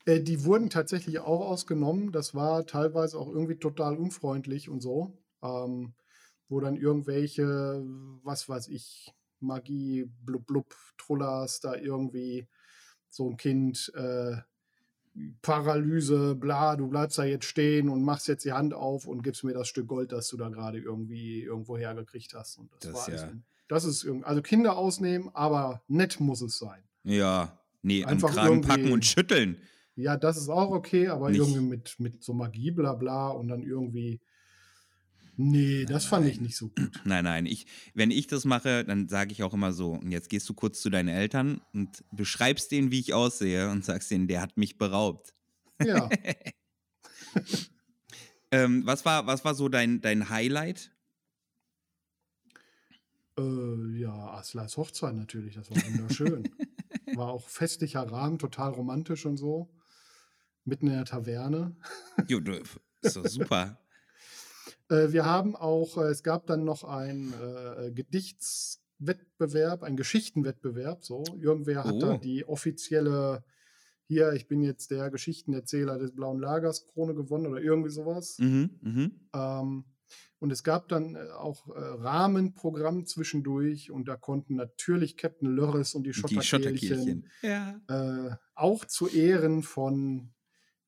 [0.05, 2.11] Äh, die wurden tatsächlich auch ausgenommen.
[2.11, 5.17] Das war teilweise auch irgendwie total unfreundlich und so.
[5.43, 5.93] Ähm,
[6.47, 7.83] wo dann irgendwelche,
[8.23, 12.47] was weiß ich, Magie, blub, blub, Trullers, da irgendwie
[13.09, 14.37] so ein Kind, äh,
[15.41, 19.43] Paralyse, bla, du bleibst da jetzt stehen und machst jetzt die Hand auf und gibst
[19.43, 22.57] mir das Stück Gold, das du da gerade irgendwie irgendwo hergekriegt hast.
[22.57, 23.31] Und das, Das war ja-
[23.67, 26.81] das ist irgendwie, also Kinder ausnehmen, aber nett muss es sein.
[27.03, 27.57] Ja.
[27.81, 29.57] Nee, Einfach am Kragen packen und schütteln.
[30.01, 33.47] Ja, das ist auch okay, aber Nicht- irgendwie mit, mit so Magie, bla bla und
[33.47, 34.19] dann irgendwie.
[35.41, 36.75] Nee, das fand ich nicht so gut.
[37.05, 37.45] Nein, nein.
[37.45, 40.53] Ich, wenn ich das mache, dann sage ich auch immer so, und jetzt gehst du
[40.53, 44.57] kurz zu deinen Eltern und beschreibst denen, wie ich aussehe und sagst denen, der hat
[44.57, 45.33] mich beraubt.
[45.81, 46.09] Ja,
[48.51, 50.91] Ähm, was, war, was war so dein, dein Highlight?
[53.37, 56.49] äh, ja, Aslas Hochzeit natürlich, das war wunderschön.
[57.15, 59.69] war auch festlicher Rahmen, total romantisch und so.
[60.65, 61.75] Mitten in der Taverne.
[62.27, 62.39] Jo,
[63.01, 63.77] ist doch super.
[64.91, 71.05] Äh, wir haben auch, äh, es gab dann noch einen äh, Gedichtswettbewerb, einen Geschichtenwettbewerb.
[71.05, 72.17] So, irgendwer hat da Oh.
[72.17, 73.43] die offizielle,
[74.07, 78.37] hier, ich bin jetzt der Geschichtenerzähler des Blauen Lagers Krone gewonnen oder irgendwie sowas.
[78.39, 79.11] Mhm, mhm.
[79.33, 79.85] Ähm,
[80.39, 85.93] und es gab dann äh, auch äh, Rahmenprogramm zwischendurch und da konnten natürlich Captain Lörres
[85.93, 87.29] und die Die Schotterkehlchen, Schotterkehlchen.
[87.43, 87.79] Ja.
[88.31, 90.33] äh, auch zu Ehren von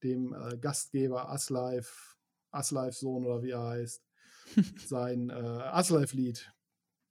[0.03, 2.15] dem äh, Gastgeber Aslife,
[2.51, 4.03] Aslife Sohn oder wie er heißt,
[4.87, 6.51] sein äh, Aslife-Lied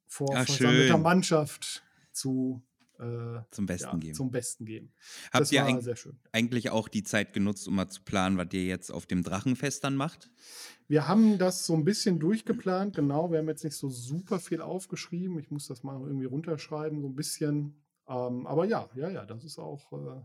[0.07, 1.03] vor Ach, versammelter schön.
[1.03, 2.63] Mannschaft zu
[2.99, 4.15] äh, Zum Besten ja, geben.
[4.15, 4.93] zum Besten geben.
[5.33, 6.19] Habt das ihr war eig sehr schön.
[6.33, 9.83] eigentlich auch die Zeit genutzt, um mal zu planen, was ihr jetzt auf dem Drachenfest
[9.85, 10.31] dann macht?
[10.87, 13.31] Wir haben das so ein bisschen durchgeplant, genau.
[13.31, 15.39] Wir haben jetzt nicht so super viel aufgeschrieben.
[15.39, 17.83] Ich muss das mal irgendwie runterschreiben, so ein bisschen.
[18.07, 20.21] Ähm, aber ja, ja, ja, das ist auch, äh,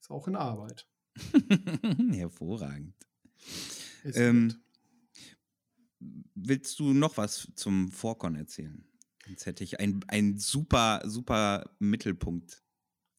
[0.00, 0.88] ist auch in Arbeit.
[2.12, 2.94] Hervorragend.
[4.04, 4.54] Ähm.
[6.34, 8.84] Willst du noch was zum Vorkon erzählen?
[9.28, 12.62] Jetzt hätte ich einen super, super Mittelpunkt.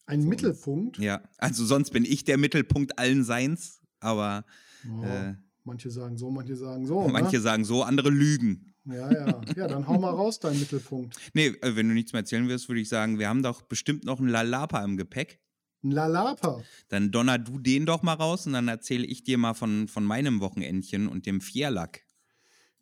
[0.06, 0.24] Ein.
[0.28, 0.98] Mittelpunkt.
[0.98, 4.44] Ja, also sonst bin ich der Mittelpunkt allen Seins, aber
[4.86, 7.08] Oh, äh, manche sagen so, manche sagen so.
[7.08, 8.74] manche sagen so, andere lügen.
[8.84, 8.96] Ne?
[8.98, 9.40] Ja, ja.
[9.56, 11.16] Ja, dann hau mal raus, dein Mittelpunkt.
[11.32, 14.04] Nee, äh, wenn du nichts mehr erzählen wirst, würde ich sagen, wir haben doch bestimmt
[14.04, 15.40] noch einen Lalapa im Gepäck.
[15.84, 16.62] Ein Lalapa.
[16.88, 20.02] Dann donner du den doch mal raus und dann erzähle ich dir mal von, von
[20.04, 22.04] meinem Wochenendchen und dem Vierlack.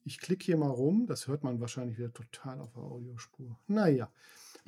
[0.04, 1.06] Ich klicke hier mal rum.
[1.06, 3.58] Das hört man wahrscheinlich wieder total auf der Audiospur.
[3.66, 4.10] Naja.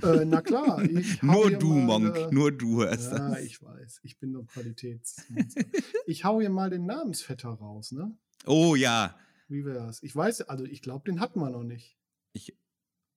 [0.03, 0.83] Äh, na klar.
[1.23, 3.41] Nur du, mal, Monk, äh, nur du hörst Ja, das.
[3.45, 4.01] ich weiß.
[4.03, 5.63] Ich bin ein Qualitätsmonster.
[6.07, 8.17] ich hau hier mal den Namensvetter raus, ne?
[8.47, 9.17] Oh ja,
[9.47, 10.03] Wie wär's?
[10.03, 11.97] Ich weiß, also ich glaube, den hatten wir noch nicht.
[12.33, 12.57] ich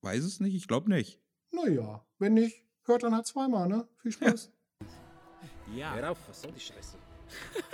[0.01, 1.19] weiß es nicht, ich glaube nicht.
[1.51, 3.87] Naja, wenn nicht, hört dann halt zweimal, ne?
[3.97, 4.45] Viel Spaß.
[4.45, 4.51] Ja.
[5.75, 6.97] Hör auf, was soll die Scheiße?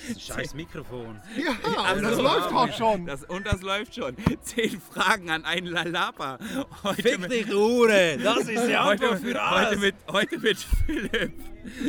[0.00, 1.20] Das ist ein scheiß Mikrofon.
[1.36, 3.04] Ja, Also das läuft auch schon.
[3.04, 4.16] Das, und das läuft schon.
[4.42, 6.38] Zehn Fragen an einen Lalapa.
[6.84, 8.16] Heute Fick mit, dich, du Hure!
[8.16, 9.70] Das ist die heute, Antwort für alles!
[9.70, 11.32] heute, mit, heute mit Philipp.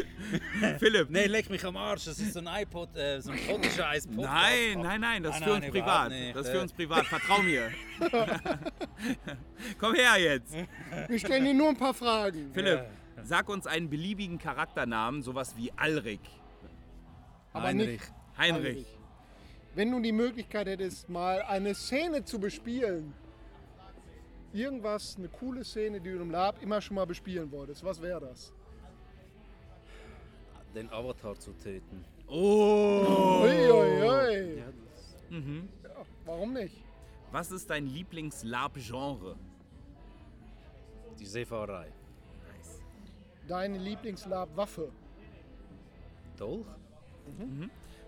[0.79, 1.09] Philipp.
[1.11, 4.07] Nee, leck mich am Arsch, das ist so ein iPod, äh, so ein Fotoscheiß.
[4.07, 6.09] Nein, nein, nein, das ist Nein, für nein, uns privat.
[6.09, 6.35] nicht.
[6.35, 7.05] Das ist für uns privat.
[7.05, 7.71] Vertrau mir.
[9.79, 10.55] Komm her jetzt.
[11.07, 12.51] Wir stellen dir nur ein paar Fragen.
[12.55, 12.85] Philipp,
[13.23, 16.21] sag uns einen beliebigen Charakternamen, sowas wie Alrik.
[17.53, 17.87] Aber Heinrich.
[17.87, 18.13] nicht.
[18.37, 18.85] Heinrich.
[19.75, 23.13] Wenn du die Möglichkeit hättest, mal eine Szene zu bespielen,
[24.53, 28.19] irgendwas, eine coole Szene, die du im Lab immer schon mal bespielen wolltest, was wäre
[28.19, 28.53] das?
[30.73, 32.03] Den Avatar zu töten.
[32.27, 33.41] Oh.
[33.43, 34.57] Uiuiui.
[34.59, 35.69] Ja, das Mhm.
[35.83, 35.89] Ja,
[36.25, 36.83] warum nicht?
[37.31, 39.35] Was ist dein Lieblings-Lab-Genre?
[41.19, 41.91] die Seefahrerei.
[43.49, 44.91] Deine Lieblingslab-Waffe?
[46.37, 46.67] Dolch?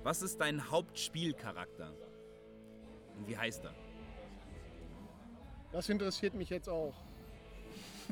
[0.03, 1.91] Was ist dein Hauptspielcharakter?
[3.17, 3.73] Und wie heißt er?
[5.71, 6.93] Das interessiert mich jetzt auch.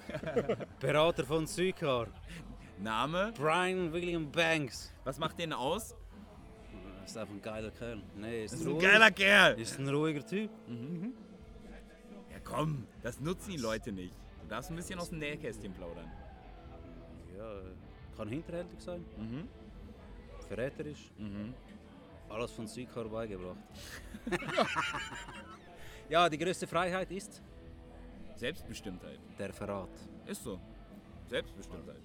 [0.80, 2.08] Berater von Sykar.
[2.80, 3.32] Name?
[3.38, 4.92] Brian William Banks.
[5.04, 5.96] Was macht den aus?
[7.06, 8.02] Ist einfach ein geiler Kerl.
[8.16, 8.84] Nee, ist, Das ist ein ruhig.
[8.84, 9.60] geiler Kerl.
[9.62, 10.50] Ist ein ruhiger Typ.
[10.68, 11.14] Mhm.
[12.32, 14.14] Ja komm, das nutzen die Leute nicht.
[14.42, 16.12] Du darfst ein bisschen aus dem Nähkästchen plaudern.
[17.40, 17.46] Ja,
[18.18, 19.48] kann hinterhältig sein, Mhm.
[20.48, 21.10] verräterisch.
[21.18, 21.54] Mhm.
[22.30, 23.58] Alles von Südkar beigebracht.
[26.10, 27.42] ja, die größte Freiheit ist
[28.36, 29.20] Selbstbestimmtheit.
[29.38, 29.90] der Verrat.
[30.26, 30.60] Ist so.
[31.28, 32.02] Selbstbestimmtheit.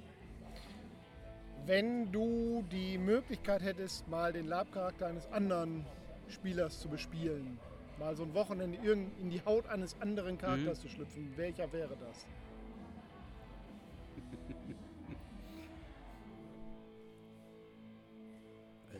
[1.67, 5.85] Wenn du die Möglichkeit hättest, mal den Lab-Charakter eines anderen
[6.29, 7.59] Spielers zu bespielen,
[7.99, 11.97] mal so ein Wochenende irgend- in die Haut eines anderen Charakters zu schlüpfen, welcher wäre
[11.97, 12.27] das?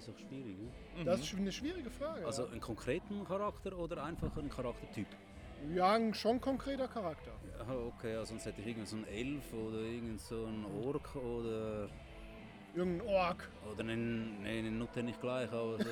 [0.09, 0.57] Ist auch schwierig.
[0.59, 1.05] Ne?
[1.05, 2.25] Das ist eine schwierige Frage.
[2.27, 5.07] Also einen konkreten Charakter oder einfach einen Charaktertyp?
[5.75, 7.31] ja, ein schon konkreter Charakter.
[7.59, 11.17] Ja, okay, also sonst hätte ich irgend so einen Elf oder irgend so einen Ork
[11.17, 11.89] oder,
[12.75, 13.49] Irgendein Ork.
[13.73, 15.85] oder einen, nee, einen Nutte nicht gleich, aber so,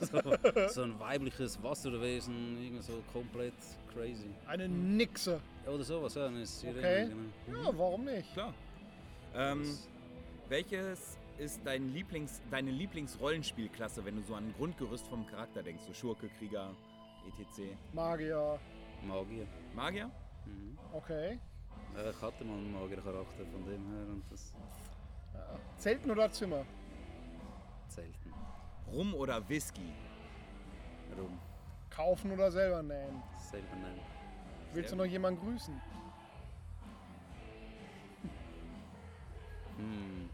[0.00, 3.52] so, so, so ein weibliches Wasserwesen, irgend so komplett
[3.94, 4.30] crazy.
[4.46, 5.40] Eine Nixe.
[5.66, 7.08] Oder sowas, ja, eine Sirene, Okay.
[7.46, 7.62] genau.
[7.70, 8.32] Ja, warum nicht?
[8.32, 8.54] Klar.
[9.36, 9.62] Ähm,
[10.48, 15.82] welches ist dein Lieblings, deine Lieblingsrollenspielklasse, wenn du so an ein Grundgerüst vom Charakter denkst?
[15.86, 16.70] So Schurke, Krieger,
[17.26, 17.62] etc.
[17.92, 18.58] Magier.
[19.06, 19.46] Magier.
[19.74, 20.10] Magier?
[20.46, 20.78] Mhm.
[20.92, 21.38] Okay.
[21.96, 24.54] Ja, ich hatte mal einen Magiercharakter von dem her und das
[25.34, 25.58] Ja.
[25.76, 26.64] Zelten oder Zimmer?
[27.88, 28.32] selten.
[28.90, 29.92] Rum oder Whisky?
[31.18, 31.38] Rum.
[31.90, 33.22] Kaufen oder selber nähen?
[33.38, 34.00] Selber nein.
[34.72, 35.78] Willst du noch jemanden grüßen?
[39.76, 40.30] Hm.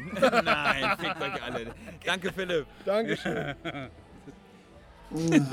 [0.44, 0.98] Nein.
[0.98, 1.74] Fickt euch alle.
[2.04, 2.66] Danke, Philipp.
[2.84, 3.54] Dankeschön.
[5.12, 5.48] Nein,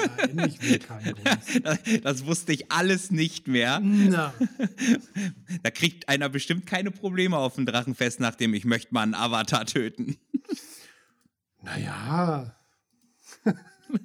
[0.47, 1.15] ich will keinen
[1.63, 3.79] das, das wusste ich alles nicht mehr.
[3.79, 4.33] Na.
[5.63, 9.65] Da kriegt einer bestimmt keine Probleme auf dem Drachenfest, nachdem ich möchte mal einen Avatar
[9.65, 10.17] töten.
[11.63, 12.55] Naja.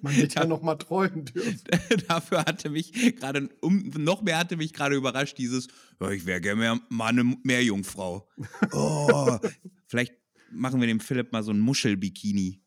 [0.00, 1.60] Man wird ja noch mal träumen dürfen.
[2.08, 5.68] Dafür hatte mich gerade, um, noch mehr hatte mich gerade überrascht, dieses,
[6.10, 8.28] ich wäre gerne mehr, mal eine Meerjungfrau.
[8.72, 9.38] Oh,
[9.86, 10.14] vielleicht
[10.52, 12.60] machen wir dem Philipp mal so ein Muschelbikini.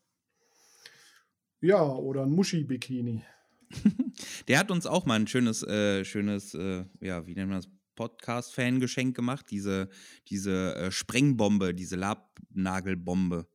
[1.60, 3.22] Ja, oder ein Muschi-Bikini.
[4.48, 7.68] Der hat uns auch mal ein schönes, äh, schönes, äh, ja, wie nennt man das,
[7.96, 9.46] Podcast-Fan-Geschenk gemacht.
[9.50, 9.88] Diese,
[10.28, 13.48] diese äh, Sprengbombe, diese Labnagelbombe.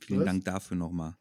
[0.00, 0.26] Vielen Was?
[0.26, 1.16] Dank dafür nochmal.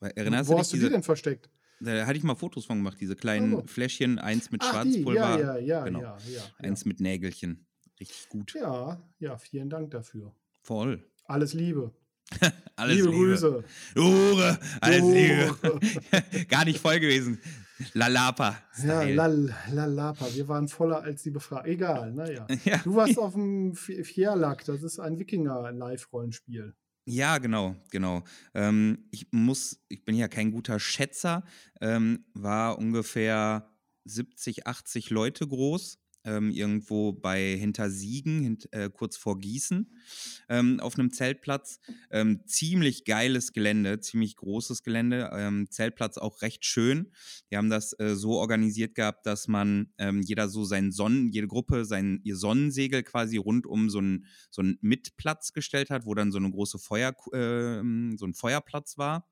[0.00, 1.50] Erinnerst Wo du dich, hast du diese, die denn versteckt?
[1.80, 3.66] da hatte ich mal Fotos von gemacht, diese kleinen Oh.
[3.66, 6.00] Fläschchen, eins mit Ach, die, Schwarzpulver, ja, ja, ja, genau.
[6.00, 7.66] ja, ja, eins mit Nägelchen.
[7.98, 8.54] Richtig gut.
[8.54, 9.02] ja.
[9.18, 10.34] Ja, vielen Dank dafür.
[10.62, 11.04] Voll.
[11.24, 11.92] Alles Liebe.
[12.76, 13.18] Alles liebe, Liebe.
[13.24, 13.64] Grüße.
[13.96, 15.12] Ure, alles Oh.
[15.12, 16.46] Liebe.
[16.48, 17.40] Gar nicht voll gewesen.
[17.92, 18.56] Lalapa.
[18.82, 20.26] Ja, lal, lalapa.
[20.32, 21.66] Wir waren voller als die Befragung.
[21.66, 22.46] Egal, naja.
[22.64, 22.78] Ja.
[22.78, 24.64] Du warst auf dem Fjerlack.
[24.64, 26.74] Das ist ein Wikinger-Live-Rollenspiel.
[27.06, 28.22] Ja, genau, genau.
[28.54, 31.42] Ähm, ich muss, ich bin ja kein guter Schätzer,
[31.80, 33.68] ähm, war ungefähr
[34.04, 39.96] 70, 80 Leute groß, ähm, irgendwo bei Hintersiegen, hint, äh, kurz vor Gießen,
[40.48, 41.80] ähm, auf einem Zeltplatz.
[42.10, 47.12] Ähm, ziemlich geiles Gelände, ziemlich großes Gelände, ähm, Zeltplatz auch recht schön.
[47.50, 51.46] Die haben das äh, so organisiert gehabt, dass man ähm, jeder so seinen Sonnen, jede
[51.46, 56.32] Gruppe sein ihr Sonnensegel quasi rund um so einen so Mitplatz gestellt hat, wo dann
[56.32, 59.26] so eine große Feuer, ähm, so ein Feuerplatz war.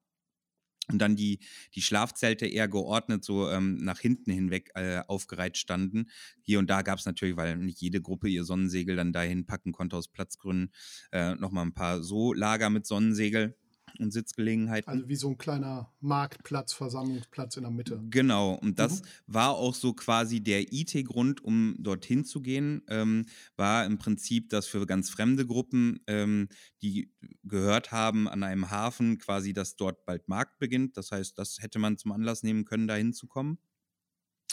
[0.91, 1.41] Und dann die,
[1.75, 6.09] die Schlafzelte eher geordnet so ähm, nach hinten hinweg äh, aufgereiht standen.
[6.43, 9.73] Hier und da gab es natürlich, weil nicht jede Gruppe ihr Sonnensegel dann dahin packen
[9.73, 10.73] konnte aus Platzgründen,
[11.13, 13.57] äh, nochmal ein paar so Lager mit Sonnensegel
[13.99, 14.91] und Sitzgelegenheiten.
[14.91, 18.01] Also wie so ein kleiner Marktplatz, Versammlungsplatz in der Mitte.
[18.11, 19.07] Genau, und das Mhm.
[19.27, 24.67] war auch so quasi der IT-Grund, um dorthin zu gehen, ähm, war im Prinzip, dass
[24.67, 26.49] für ganz fremde Gruppen, ähm,
[26.83, 27.13] die
[27.45, 30.97] gehört haben an einem Hafen, quasi, dass dort bald Markt beginnt.
[30.97, 33.59] Das heißt, das hätte man zum Anlass nehmen können, da hinzukommen.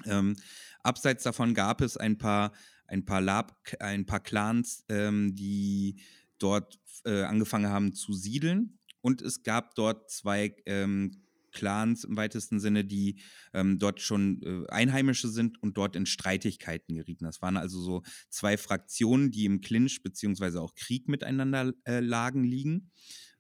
[0.06, 0.36] Ähm,
[0.84, 2.52] abseits davon gab es ein paar,
[2.88, 6.02] ein paar Lab, ein paar Clans, ähm, die
[6.38, 8.80] dort äh, angefangen haben zu siedeln.
[9.06, 11.12] Und es gab dort zwei ähm,
[11.52, 13.22] Clans im weitesten Sinne, die
[13.54, 17.24] ähm, dort schon äh, Einheimische sind und dort in Streitigkeiten gerieten.
[17.26, 22.44] Das waren also so zwei Fraktionen, die im Clinch beziehungsweise auch Krieg miteinander äh, lagen
[22.44, 22.90] liegen.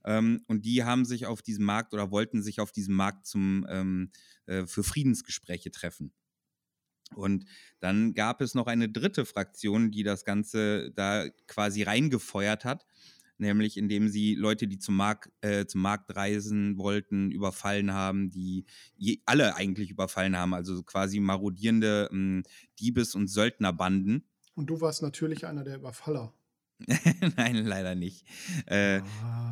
[0.06, 3.65] Ähm, und die haben sich auf diesem Markt oder wollten sich auf diesem Markt zum,
[3.67, 4.12] ähm,
[4.45, 6.13] äh, für Friedensgespräche treffen.
[7.15, 7.45] Und
[7.80, 12.86] dann gab es noch eine dritte Fraktion, die das Ganze da quasi reingefeuert hat,
[13.38, 18.65] nämlich indem sie Leute, die zum Markt, äh, zum Markt reisen wollten, überfallen haben, die
[18.95, 22.43] je, alle eigentlich überfallen haben, also quasi marodierende ähm,
[22.80, 24.28] Diebes- und Söldnerbanden.
[24.56, 26.34] Und du warst natürlich einer der Überfaller.
[27.38, 28.26] Nein, leider nicht.
[28.65, 29.02] Äh,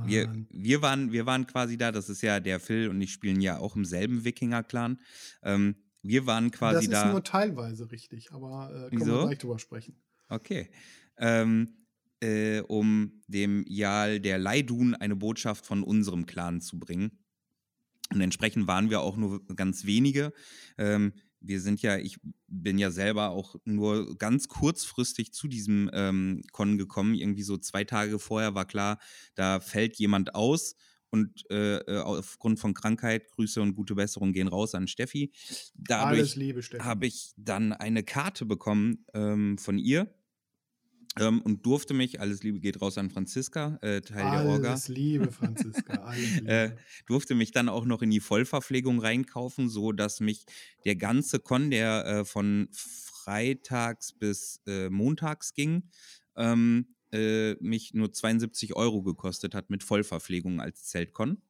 [0.06, 3.40] wir, wir, waren, wir waren quasi da, das ist ja der Phil und ich spielen
[3.40, 5.00] ja auch im selben Wikinger-Clan.
[5.42, 7.12] Ähm, wir waren das quasi ist da.
[7.12, 9.20] nur teilweise richtig, aber äh, können Wieso?
[9.20, 9.96] wir gleich drüber sprechen.
[10.28, 10.70] Okay.
[11.18, 11.83] Ähm,
[12.24, 17.20] äh, um dem Jarl der Leidun eine Botschaft von unserem Clan zu bringen.
[18.12, 20.34] Und entsprechend waren wir auch nur ganz wenige.
[20.78, 26.42] Ähm, wir sind ja, ich bin ja selber auch nur ganz kurzfristig zu diesem ähm,
[26.54, 27.16] Con gekommen.
[27.16, 29.00] Irgendwie so zwei Tage vorher war klar,
[29.36, 30.76] da fällt jemand aus.
[31.10, 35.32] Und äh, äh, aufgrund von Krankheit, Grüße und gute Besserung gehen raus an Steffi.
[35.76, 36.88] Dadurch Alles Liebe, Stefan.
[36.88, 40.12] habe ich dann eine Karte bekommen ähm, von ihr
[41.20, 44.88] ähm, und durfte mich, alles Liebe geht raus an Franziska, äh, Teil der Orga, Alles
[44.88, 45.94] Liebe, Franziska.
[46.04, 46.48] Alles Liebe.
[46.48, 50.46] äh, durfte mich dann auch noch in die Vollverpflegung reinkaufen, so dass mich
[50.86, 55.90] der ganze Con, der äh, von freitags bis äh, montags ging,
[56.36, 61.42] ähm, äh, mich nur 72 Euro gekostet hat mit Vollverpflegung als Zeltcon.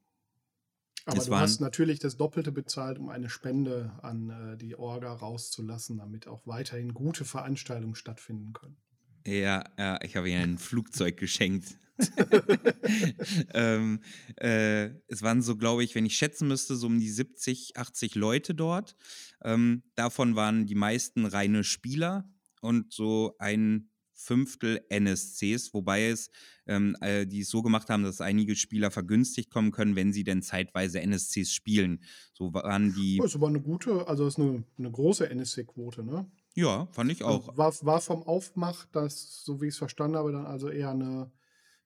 [1.06, 5.12] Aber es du hast natürlich das Doppelte bezahlt, um eine Spende an äh, die Orga
[5.12, 8.78] rauszulassen, damit auch weiterhin gute Veranstaltungen stattfinden können.
[9.26, 11.78] Ja, ja, ich habe ihr ein Flugzeug geschenkt.
[13.54, 14.02] ähm,
[14.38, 18.16] äh, es waren so, glaube ich, wenn ich schätzen müsste, so um die 70, 80
[18.16, 18.96] Leute dort.
[19.44, 22.30] Ähm, davon waren die meisten reine Spieler
[22.62, 26.30] und so ein Fünftel NSCs, wobei es
[26.68, 30.24] ähm, äh, die es so gemacht haben, dass einige Spieler vergünstigt kommen können, wenn sie
[30.24, 32.04] denn zeitweise NSCs spielen.
[32.34, 36.30] So waren die, Oh, ist aber eine gute, also ist eine, eine große NSC-Quote, ne?
[36.56, 37.48] Ja, fand ich auch.
[37.48, 40.90] Also war, war vom Aufmach, das, so wie ich es verstanden habe, dann also eher
[40.92, 41.32] eine,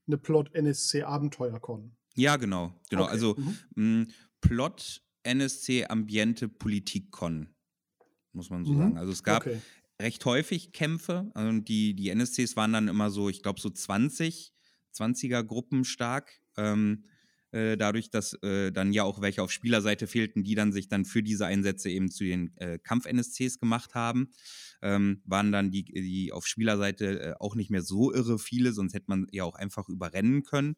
[0.07, 1.95] eine Plot-NSC-Abenteuercon.
[2.15, 3.03] Ja, genau, genau.
[3.03, 3.57] Okay, Also mhm.
[3.75, 4.07] mh,
[4.41, 7.55] Plot NSC Ambiente Politik-Con,
[8.33, 8.79] muss man so Mhm.
[8.79, 8.97] sagen.
[8.97, 9.61] Also es gab Okay.
[10.01, 14.53] recht häufig Kämpfe und die, die NSCs waren dann immer so, ich glaube so 20,
[14.93, 16.41] 20er Gruppen stark.
[16.57, 17.05] Ähm,
[17.57, 21.05] äh, dadurch, dass äh, dann ja auch welche auf Spielerseite fehlten, die dann sich dann
[21.05, 24.29] für diese Einsätze eben zu den äh, Kampf-NSCs gemacht haben,
[24.83, 28.93] ähm, waren dann die, die auf Spielerseite äh, auch nicht mehr so irre viele, sonst
[28.93, 30.75] hätte man ja auch einfach überrennen können.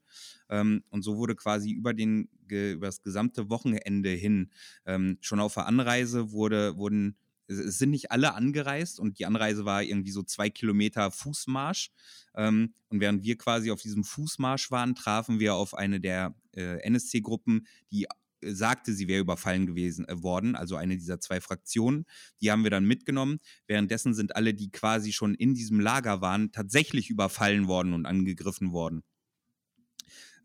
[0.50, 4.50] Ähm, und so wurde quasi über, den, ge, über das gesamte Wochenende hin
[4.86, 7.18] ähm, schon auf der Anreise wurde, wurden
[7.50, 11.90] es- sind nicht alle angereist und die Anreise war irgendwie so zwei Kilometer Fußmarsch.
[12.36, 16.78] Ähm, und während wir quasi auf diesem Fußmarsch waren, trafen wir auf eine der äh,
[16.84, 22.06] NSC-Gruppen, die äh, sagte, sie wäre überfallen gewesen äh, worden, also eine dieser zwei Fraktionen.
[22.42, 23.40] Die haben wir dann mitgenommen.
[23.68, 28.72] Währenddessen sind alle, die quasi schon in diesem Lager waren, tatsächlich überfallen worden und angegriffen
[28.72, 29.04] worden.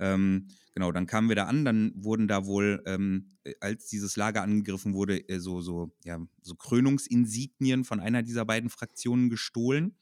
[0.00, 4.16] Ähm, genau, dann kamen wir da an, dann wurden da wohl, ähm, äh, als dieses
[4.16, 9.96] Lager angegriffen wurde, äh, so, so, ja, so Krönungsinsignien von einer dieser beiden Fraktionen gestohlen.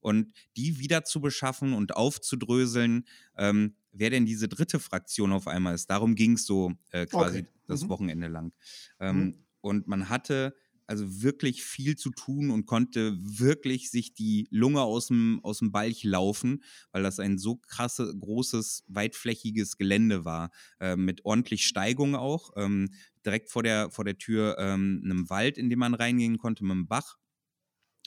[0.00, 3.04] Und die wieder zu beschaffen und aufzudröseln,
[3.36, 5.90] ähm, wer denn diese dritte Fraktion auf einmal ist.
[5.90, 7.48] Darum ging es so äh, quasi Okay.
[7.66, 7.88] das Mhm.
[7.88, 8.52] Wochenende lang.
[9.00, 9.34] Ähm, Mhm.
[9.60, 10.54] Und man hatte
[10.88, 15.70] also wirklich viel zu tun und konnte wirklich sich die Lunge aus dem, aus dem
[15.70, 22.16] Balch laufen, weil das ein so krasse, großes, weitflächiges Gelände war, äh, mit ordentlich Steigung
[22.16, 22.52] auch.
[22.56, 22.90] Ähm,
[23.24, 26.72] direkt vor der, vor der Tür ähm, einem Wald, in den man reingehen konnte, mit
[26.72, 27.18] einem Bach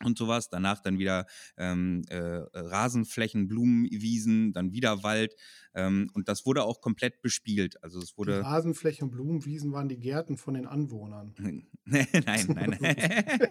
[0.03, 0.49] und sowas.
[0.49, 1.25] Danach dann wieder
[1.57, 2.17] ähm, äh,
[2.53, 5.35] Rasenflächen, Blumenwiesen, dann wieder Wald.
[5.73, 7.81] Ähm, und das wurde auch komplett bespielt.
[7.83, 8.43] Also es Die wurde.
[8.43, 11.33] Rasenflächen und Blumenwiesen waren die Gärten von den Anwohnern.
[11.85, 12.95] nein, nein, nein.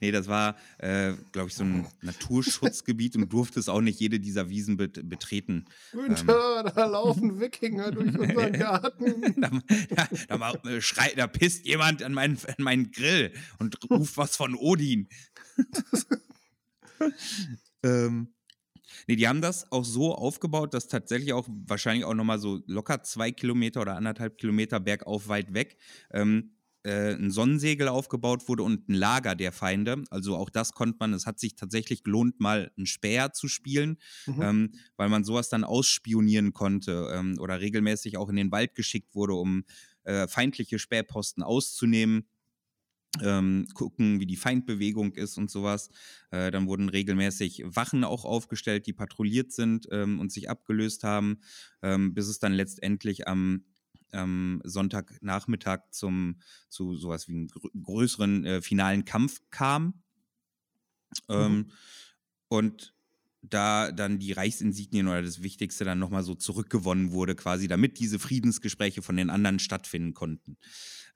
[0.00, 4.20] nee, das war, äh, glaube ich, so ein Naturschutzgebiet und durfte es auch nicht jede
[4.20, 5.64] dieser Wiesen bet betreten.
[5.92, 9.34] Günther, da laufen Wikinger durch unseren Garten.
[9.36, 9.50] da,
[10.28, 14.36] da, da, äh, schreit, da pisst jemand an meinen, an meinen Grill und ruft was
[14.36, 15.08] von Odin.
[17.82, 18.34] ähm,
[19.08, 23.02] nee, die haben das auch so aufgebaut, dass tatsächlich auch wahrscheinlich auch nochmal so locker
[23.02, 25.78] zwei Kilometer oder anderthalb Kilometer bergauf weit weg
[26.12, 26.52] ähm,
[26.84, 30.04] äh, ein Sonnensegel aufgebaut wurde und ein Lager der Feinde.
[30.10, 33.98] Also auch das konnte man, es hat sich tatsächlich gelohnt, mal einen Speer zu spielen,
[34.26, 34.42] Mhm.
[34.42, 39.14] ähm, weil man sowas dann ausspionieren konnte ähm, oder regelmäßig auch in den Wald geschickt
[39.14, 39.64] wurde, um
[40.04, 42.28] äh, feindliche Spähposten auszunehmen.
[43.22, 45.90] Ähm, gucken, wie die Feindbewegung ist und sowas.
[46.30, 51.40] Äh, dann wurden regelmäßig Wachen auch aufgestellt, die patrouilliert sind ähm, und sich abgelöst haben,
[51.82, 53.64] ähm, bis es dann letztendlich am
[54.12, 56.36] ähm, Sonntagnachmittag zum
[56.68, 60.02] zu sowas wie einem grö größeren äh, finalen Kampf kam.
[61.28, 61.70] Ähm,
[62.48, 62.94] Und
[63.42, 68.18] da dann die Reichsinsignien oder das Wichtigste dann nochmal so zurückgewonnen wurde, quasi, damit diese
[68.18, 70.56] Friedensgespräche von den anderen stattfinden konnten.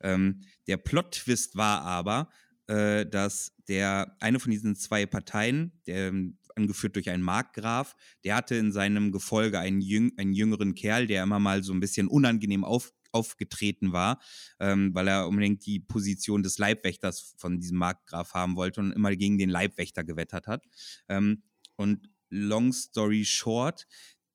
[0.01, 2.31] Ähm, der Plot-Twist war aber,
[2.69, 6.13] äh, dass der eine von diesen zwei Parteien, der,
[6.55, 7.97] angeführt durch einen Markgraf.
[8.25, 11.81] Der hatte in seinem Gefolge einen, jüng einen jüngeren Kerl, der immer mal so ein
[11.81, 14.21] bisschen unangenehm auf aufgetreten war,
[14.59, 19.15] ähm, weil er unbedingt die Position des Leibwächters von diesem Markgraf haben wollte und immer
[19.15, 20.65] gegen den Leibwächter gewettert hat.
[21.09, 21.43] Ähm,
[21.77, 23.87] und long story short,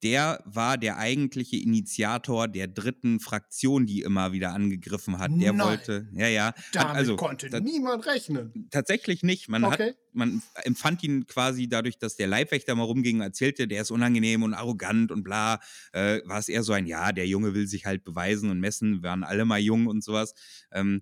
[0.04, 5.32] der war der eigentliche Initiator der dritten Fraktion, die immer wieder angegriffen hat.
[5.34, 5.68] Der Nein.
[5.68, 6.54] wollte, ja, ja.
[6.72, 8.68] Damit also, konnte das- niemand rechnen.
[8.70, 9.50] Tatsächlich nicht.
[9.50, 9.89] Man, Okay.
[9.89, 13.89] hat, man empfand ihn quasi dadurch, dass der Leibwächter mal rumging und erzählte, der ist
[13.89, 15.60] unangenehm und arrogant und bla,
[15.93, 19.02] äh, war es eher so ein, ja, der Junge will sich halt beweisen und messen,
[19.02, 20.36] wir waren alle mal jung und sowas.
[20.72, 21.02] Ähm,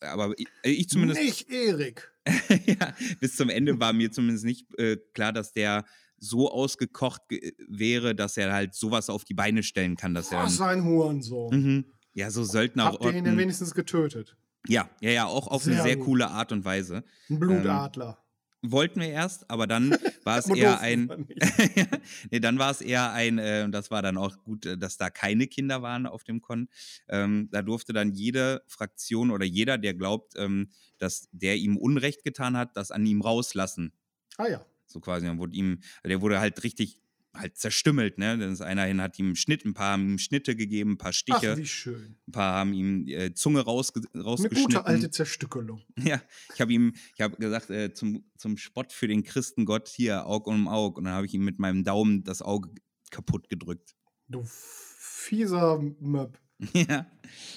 [0.00, 2.12] aber ich, ich zumindest, Nicht Erik.
[2.66, 5.86] ja, bis zum Ende war mir zumindest nicht äh, klar, dass der
[6.24, 10.42] so ausgekocht ge- wäre, dass er halt sowas auf die Beine stellen kann, dass er
[10.44, 11.54] Was dann, ein Hurensohn.
[11.62, 14.36] mhm, ja, so Söldner Habt ihr ihn denn orten- wenigstens getötet?
[14.66, 16.06] ja, ja, ja, auch auf eine Sehr sehr gut.
[16.06, 17.04] coole Art und Weise.
[17.28, 18.18] Ein Blutadler.
[18.66, 19.90] Wollten wir erst, aber dann
[20.24, 21.26] war es eher ein.
[22.30, 24.96] nee, dann war es eher ein, äh, und das war dann auch gut, äh, dass
[24.96, 26.68] da keine Kinder waren auf dem Con.
[27.08, 32.24] Ähm, da durfte dann jede Fraktion oder jeder, der glaubt, ähm, dass der ihm Unrecht
[32.24, 33.92] getan hat, das an ihm rauslassen.
[34.38, 34.64] Ah ja.
[34.94, 35.26] So quasi.
[35.26, 37.00] Dann wurde ihm, der wurde halt richtig
[37.34, 38.38] halt zerstümmelt, ne?
[38.38, 41.10] Dann ist einer hin, hat ihm Schnitt, ein paar haben ihm Schnitte gegeben, ein paar
[41.10, 42.16] Ach, Stiche, wie schön.
[42.28, 44.62] ein paar haben ihm äh, Zunge rausge Eine rausgeschnitten.
[44.66, 45.82] gute alte Zerstückelung.
[46.04, 46.22] Ja,
[46.54, 50.46] ich habe ihm, ich habe gesagt, äh, zum, zum Spott für den Christengott hier, Aug
[50.46, 50.96] um Aug.
[50.96, 52.70] Und dann habe ich ihm mit meinem Daumen das Auge
[53.10, 53.96] kaputt gedrückt.
[54.28, 56.38] Du fieser Möb.
[56.72, 57.06] ja,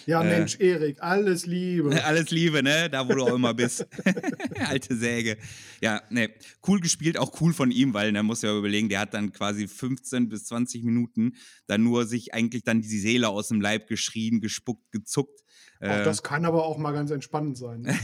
[0.06, 0.40] Ja, Äh.
[0.40, 1.90] Mensch, Erik, alles Liebe.
[2.06, 2.90] alles Liebe, ne?
[2.90, 3.86] Da, wo du auch immer bist.
[4.68, 5.38] Alte Säge.
[5.82, 6.30] Ja, ne,
[6.68, 9.68] cool gespielt, auch cool von ihm, weil, ne, muss ja überlegen, der hat dann quasi
[9.68, 11.36] 15 bis 20 Minuten
[11.68, 15.44] dann nur sich eigentlich dann die Seele aus dem Leib geschrien, gespuckt, gezuckt.
[15.80, 17.82] Auch Äh, das kann aber auch mal ganz entspannend sein.
[17.82, 17.96] Ne?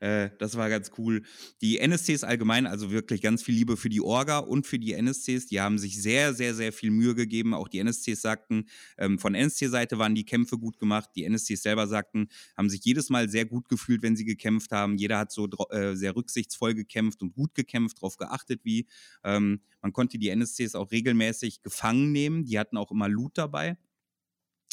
[0.00, 1.22] Äh, das war ganz cool.
[1.60, 5.46] Die NSCs allgemein, also wirklich ganz viel Liebe für die Orga und für die NSCs.
[5.46, 7.54] Die haben sich sehr, sehr, sehr viel Mühe gegeben.
[7.54, 8.66] Auch die NSCs sagten,
[8.98, 11.10] ähm, von NSC-Seite waren die Kämpfe gut gemacht.
[11.16, 14.96] Die NSCs selber sagten, haben sich jedes Mal sehr gut gefühlt, wenn sie gekämpft haben.
[14.96, 18.86] Jeder hat so äh, sehr rücksichtsvoll gekämpft und gut gekämpft, darauf geachtet, wie.
[19.22, 22.44] Ähm, man konnte die NSCs auch regelmäßig gefangen nehmen.
[22.44, 23.76] Die hatten auch immer Loot dabei.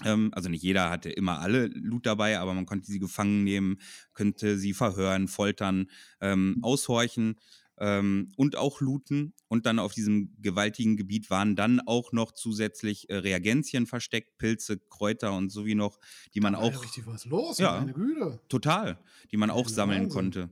[0.04, 3.78] Ähm, also nicht jeder hatte immer alle Loot dabei, aber man konnte sie gefangen nehmen,
[4.14, 5.88] könnte sie verhören, foltern,
[6.22, 7.36] ähm, aushorchen
[7.78, 9.34] ähm, und auch looten.
[9.48, 14.80] Und dann auf diesem gewaltigen Gebiet waren dann auch noch zusätzlich äh, Reagenzien versteckt, Pilze,
[14.90, 16.00] Kräuter und so wie noch,
[16.34, 17.80] die man Da war ja auch richtig was los, Ja.
[17.80, 18.40] meine Güte.
[18.50, 18.98] total,
[19.32, 20.14] die man auch Ja, sammeln Wahnsinn.
[20.14, 20.50] konnte.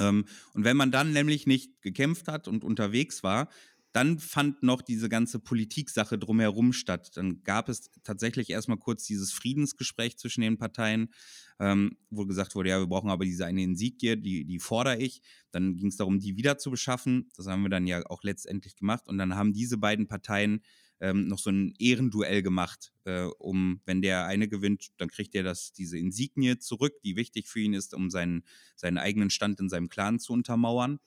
[0.00, 0.24] Ähm,
[0.54, 3.48] und wenn man dann nämlich nicht gekämpft hat und unterwegs war,
[3.92, 7.10] dann fand noch diese ganze Politiksache drumherum statt.
[7.14, 11.12] Dann gab es tatsächlich erstmal kurz dieses Friedensgespräch zwischen den Parteien,
[11.60, 15.20] ähm, wo gesagt wurde, ja, wir brauchen aber diese eine Insigie, die, die fordere ich.
[15.50, 17.28] Dann ging es darum, die wieder zu beschaffen.
[17.36, 19.08] Das haben wir dann ja auch letztendlich gemacht.
[19.08, 20.62] Und dann haben diese beiden Parteien
[21.02, 25.42] ähm, noch so ein Ehrenduell gemacht, äh, um, wenn der eine gewinnt, dann kriegt er
[25.42, 28.44] das, diese Insignie zurück, die wichtig für ihn ist, um seinen,
[28.76, 31.00] seinen eigenen Stand in seinem Clan zu untermauern.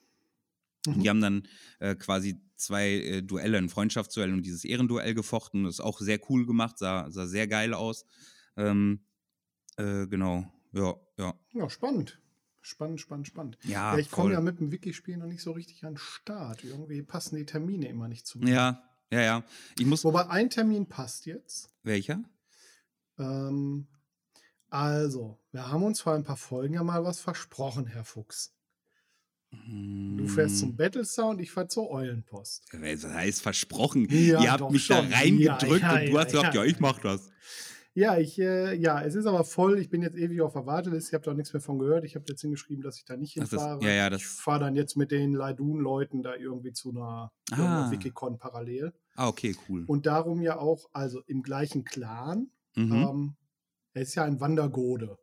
[0.87, 1.01] Und Mhm.
[1.01, 1.47] die haben dann
[1.79, 5.63] äh, quasi zwei äh, Duelle, ein Freundschaftsduell und dieses Ehrenduell gefochten.
[5.63, 8.05] Das ist auch sehr cool gemacht, sah, sah sehr geil aus.
[8.57, 9.05] Ähm,
[9.77, 11.33] äh, genau, ja, ja.
[11.53, 12.19] Ja, spannend.
[12.61, 13.57] Spannend, spannend, spannend.
[13.63, 16.63] Ja, Ja, ich komme ja mit dem Wiki-Spiel noch nicht so richtig an den Start.
[16.63, 18.49] Irgendwie passen die Termine immer nicht zu mir.
[18.53, 19.43] Ja, ja, ja.
[19.77, 20.03] Ich muss.
[20.03, 21.69] Wobei ein Termin passt jetzt.
[21.83, 22.23] Welcher?
[23.19, 23.87] Ähm,
[24.69, 28.54] also, wir haben uns vor ein paar Folgen ja mal was versprochen, Herr Fuchs.
[30.17, 32.65] Du fährst zum Battlestar und ich fahr zur Eulenpost.
[32.71, 34.07] Das heißt versprochen.
[34.09, 35.11] Ja, Ihr habt mich da schon.
[35.13, 37.29] reingedrückt Ja, ja, und du hast gesagt, ja, ich mach das.
[37.97, 39.79] Ja, ich, äh, ja, es ist aber voll.
[39.79, 41.11] Ich bin jetzt ewig auf der Warteliste.
[41.11, 42.03] Ich habe da nichts mehr von gehört.
[42.03, 43.83] Ich habe jetzt hingeschrieben, dass ich da nicht Ach, das- hinfahre.
[43.85, 47.89] ja, ja, das- ich fahre dann jetzt mit den Leidun-Leuten da irgendwie zu einer, Ah.
[47.91, 48.91] Wikicon parallel.
[49.15, 49.85] Ah, okay, cool.
[49.87, 52.49] Und darum ja auch, also im gleichen Clan.
[52.75, 52.91] Mhm.
[52.93, 53.35] Ähm,
[53.93, 55.17] er ist ja ein Wandergode.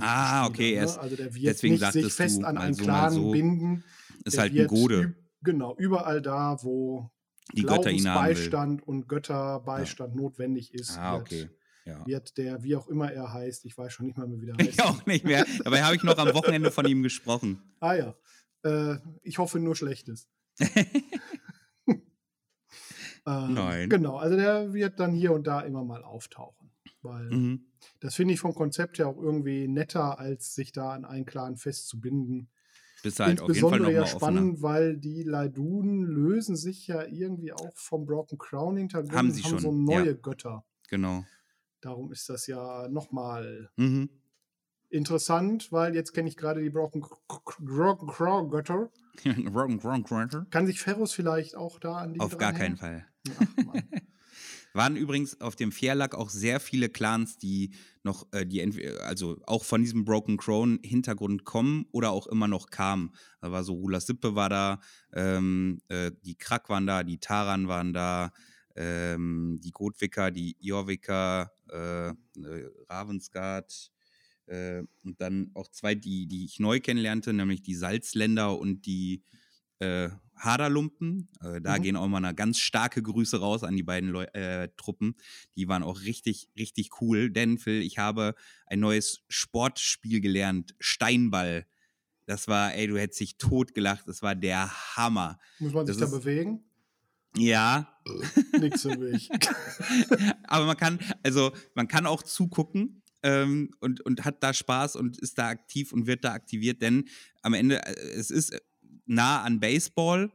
[0.00, 0.86] Ah, okay, er Ne?
[0.90, 3.30] ist- Also der wird deswegen nicht sich fest du an einen so, mal Clan so.
[3.30, 3.84] binden.
[4.24, 5.14] ist Der halt ein Gode.
[5.42, 7.10] Genau, überall da, wo
[7.52, 7.62] Die.
[7.62, 11.50] Glaubensbeistand und Götterbeistand notwendig ist, Ah, wird, okay.
[11.84, 12.06] Ja.
[12.06, 14.54] wird der, wie auch immer er heißt, ich weiß schon nicht mal mehr, wie der
[14.66, 14.70] heißt.
[14.70, 15.44] Ich auch nicht mehr.
[15.62, 17.60] Dabei habe ich noch am Wochenende von ihm gesprochen.
[17.80, 18.14] Ah ja.
[18.62, 20.26] Äh, ich hoffe nur Schlechtes.
[20.58, 22.00] ähm,
[23.26, 23.90] Nein.
[23.90, 26.63] Genau, also der wird dann hier und da immer mal auftauchen.
[27.04, 27.66] Weil Mhm.
[28.00, 31.56] das finde ich vom Konzept her auch irgendwie netter, als sich da an einen Clan
[31.56, 32.48] festzubinden.
[33.02, 34.32] Bist halt auf jeden Fall Insbesondere ja nochmal offener.
[34.40, 39.42] spannend, weil die Laidun lösen sich ja irgendwie auch vom Broken Crown Hintergrund Haben sie
[39.42, 40.12] haben schon, so neue ja.
[40.14, 40.64] Götter.
[40.88, 41.24] Genau.
[41.82, 44.08] Darum ist das ja nochmal Mhm.
[44.88, 47.04] interessant, weil jetzt kenne ich gerade die Broken
[47.58, 48.90] Broken Crow Götter.
[49.52, 50.46] wrong, wrong, wrong.
[50.50, 52.76] Kann sich Ferros vielleicht auch da an die Auf gar keinen?
[52.78, 53.04] Fall.
[53.38, 53.82] Ach, Mann.
[54.76, 57.70] Waren übrigens auf dem Fairlack auch sehr viele Clans, die
[58.02, 58.60] noch, äh, die
[58.98, 63.12] also auch von diesem Broken Crown Hintergrund kommen oder auch immer noch kamen.
[63.40, 64.80] Da war so Rula Sippe war da,
[65.12, 68.32] ähm, äh, die Krak waren da, die Taran waren da,
[68.74, 72.14] ähm, die Gotwicker, die Jorviker, äh, äh,
[72.88, 73.92] Ravensgard
[74.46, 79.22] äh, und dann auch zwei, die, die ich neu kennenlernte, nämlich die Salzländer und die
[79.78, 81.28] äh, Haderlumpen.
[81.40, 81.82] Äh, da Mhm.
[81.82, 85.14] gehen auch mal eine ganz starke Grüße raus an die beiden Leu äh, Truppen.
[85.56, 87.30] Die waren auch richtig, richtig cool.
[87.30, 88.34] Denn, Phil, ich habe
[88.66, 90.74] ein neues Sportspiel gelernt.
[90.80, 91.66] Steinball.
[92.26, 94.08] Das war, ey, du hättest dich totgelacht.
[94.08, 95.38] Das war der Hammer.
[95.58, 96.64] Muss man sich Das da ist- bewegen?
[97.36, 97.98] Ja,
[98.60, 99.28] Nix für mich.
[100.44, 105.18] aber man kann, also man kann auch zugucken ähm, und, und hat da Spaß und
[105.18, 107.08] ist da aktiv und wird da aktiviert, denn
[107.42, 108.56] am Ende, äh, es ist
[109.06, 110.32] nah an Baseball.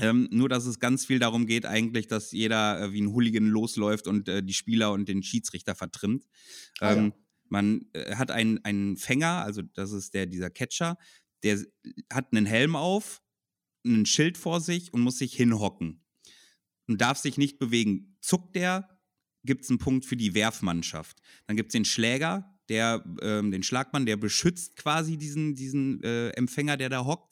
[0.00, 3.46] Ähm, nur, dass es ganz viel darum geht, eigentlich, dass jeder äh, wie ein Hooligan
[3.46, 6.24] losläuft und äh, die Spieler und den Schiedsrichter vertrimmt.
[6.80, 7.12] Ah, Ähm,
[7.48, 10.96] Man äh, hat einen, einen Fänger, also das ist der, dieser Catcher,
[11.42, 11.62] der
[12.10, 13.22] hat einen Helm auf,
[13.84, 16.02] ein Schild vor sich und muss sich hinhocken
[16.88, 18.16] und darf sich nicht bewegen.
[18.22, 18.88] Zuckt der,
[19.44, 21.20] gibt es einen Punkt für die Werfmannschaft.
[21.46, 26.30] Dann gibt es den Schläger, der, ähm, den Schlagmann, der beschützt quasi diesen, diesen äh,
[26.30, 27.31] Empfänger, der da hockt.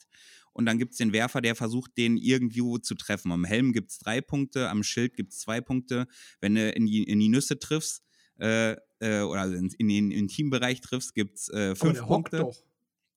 [0.53, 3.31] Und dann gibt es den Werfer, der versucht, den irgendwo zu treffen.
[3.31, 6.07] Am Helm gibt es drei Punkte, am Schild gibt es zwei Punkte.
[6.39, 8.03] Wenn du in die, in die Nüsse triffst
[8.39, 12.37] äh, äh, oder in, in den Intimbereich triffst, gibt es äh, Aber fünf hockt Punkte.
[12.39, 12.57] doch.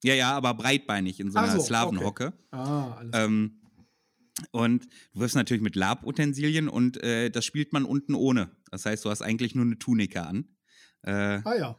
[0.05, 1.66] Ja, ja, aber breitbeinig in so einer so, okay.
[1.66, 2.32] Slavenhocke.
[2.51, 3.61] Ah, alles Ähm,
[4.51, 8.51] und du wirfst natürlich mit Labutensilien und äh, das spielt man unten ohne.
[8.70, 10.53] Das heißt, du hast eigentlich nur eine Tunika an.
[11.07, 11.76] Äh, Ah ja,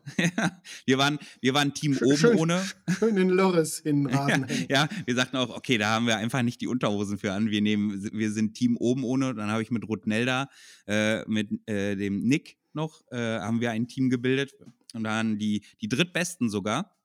[0.85, 2.37] wir, waren, wir waren Team Schön- oben schön.
[2.37, 2.63] ohne.
[2.99, 4.65] schön den Lörres in Rasen hängen.
[4.69, 7.49] Ja, wir sagten auch, okay, da haben wir einfach nicht die Unterhosen für an.
[7.49, 9.33] Wir nehmen, wir sind Team oben ohne.
[9.33, 10.49] Dann habe ich mit Rutnelda,
[10.87, 14.53] äh, mit äh, dem Nick noch, äh, haben wir ein Team gebildet.
[14.93, 16.95] Und dann die, die drittbesten sogar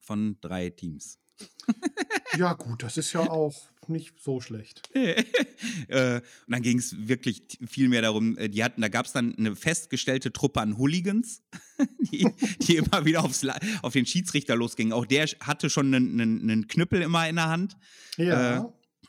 [0.00, 1.18] von drei Teams.
[2.36, 3.54] Ja, gut, das ist ja auch
[3.88, 4.88] nicht so schlecht.
[4.94, 9.12] äh, und dann ging es wirklich viel mehr darum, äh, die hatten, da gab es
[9.12, 11.42] dann eine festgestellte Truppe an Hooligans,
[11.98, 12.26] die,
[12.60, 13.46] die immer wieder aufs,
[13.82, 14.92] auf den Schiedsrichter losgingen.
[14.92, 17.76] Auch der hatte schon einen, einen, einen Knüppel immer in der Hand.
[18.16, 18.58] Ja,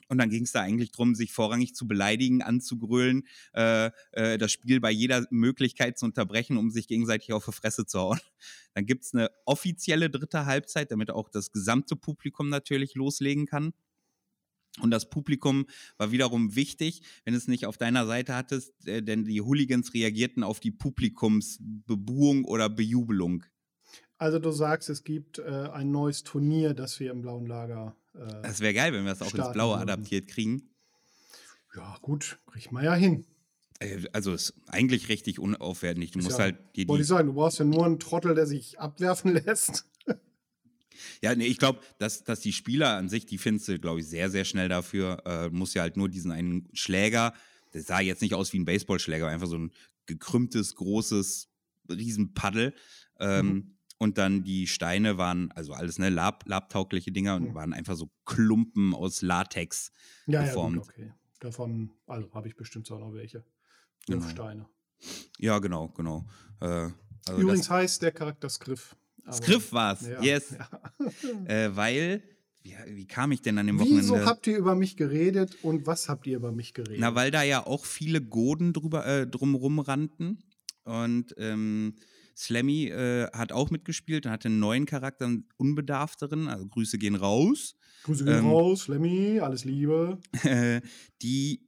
[0.08, 3.24] Und dann ging es da eigentlich darum, sich vorrangig zu beleidigen, anzugrölen,
[3.54, 7.86] äh, äh, das Spiel bei jeder Möglichkeit zu unterbrechen, um sich gegenseitig auf die Fresse
[7.86, 8.20] zu hauen.
[8.76, 13.74] Dann gibt es eine offizielle dritte Halbzeit, damit auch das gesamte Publikum natürlich loslegen kann.
[14.82, 15.66] Und das Publikum
[15.98, 20.44] war wiederum wichtig, wenn es nicht auf deiner Seite hattest, äh, denn die Hooligans reagierten
[20.44, 23.46] auf die Publikumsbebuhung oder Bejubelung.
[24.18, 27.96] also du sagst, es gibt äh, ein neues Turnier, das wir im blauen Lager.
[28.14, 29.90] Äh, Das wäre geil, wenn wir das auch ins Blaue würden.
[29.90, 30.70] adaptiert kriegen.
[31.76, 33.26] ja, gut, kriegt man ja hin.
[33.80, 36.12] Äh, Also ist eigentlich richtig unaufwendig.
[36.12, 38.46] Du musst ja- halt Wollte die ich sagen, du brauchst ja nur einen Trottel, der
[38.48, 39.86] sich abwerfen lässt.
[41.22, 44.08] Ja, nee, ich glaube, dass, dass die Spieler an sich, die findest du, glaube ich,
[44.08, 45.22] sehr, sehr schnell dafür.
[45.26, 47.34] Äh, muss ja halt nur diesen einen Schläger,
[47.74, 49.72] der sah jetzt nicht aus wie ein Baseballschläger, einfach so ein
[50.06, 51.50] gekrümmtes, großes
[51.90, 52.74] Riesenpaddel.
[53.20, 53.72] Ähm, Mhm.
[53.98, 57.56] Und dann die Steine waren, also alles, ne, Lab, labtaugliche Dinger und Mhm.
[57.56, 59.94] waren einfach so Klumpen aus Latex.
[60.28, 60.78] Ja, ja, geformt.
[60.80, 61.14] gut, okay.
[61.40, 63.46] Davon, also habe ich bestimmt auch noch welche.
[64.06, 64.20] Genau.
[64.20, 64.68] Fünf Steine.
[65.40, 66.26] Ja, genau, genau.
[66.60, 66.66] Äh,
[67.28, 68.96] also Übrigens heißt der Charakter Skriff.
[69.26, 70.56] Aber- Skriff war's, Ja, yes.
[70.58, 70.70] ja.
[71.48, 72.24] Äh, weil,
[72.64, 74.02] wie, wie kam ich denn an dem Wochenende?
[74.02, 77.00] Wieso habt ihr über mich geredet und was habt ihr über mich geredet?
[77.00, 80.40] Na, weil da ja auch viele Goden drüber, äh, drumrum rannten.
[80.84, 81.96] Und ähm,
[82.38, 87.16] Slammy äh, hat auch mitgespielt und hatte einen neuen Charakter, einen unbedarfteren, also Grüße gehen
[87.16, 87.76] raus.
[88.04, 90.20] Grüße gehen ähm, raus, Lemmy, alles Liebe.
[91.22, 91.65] die,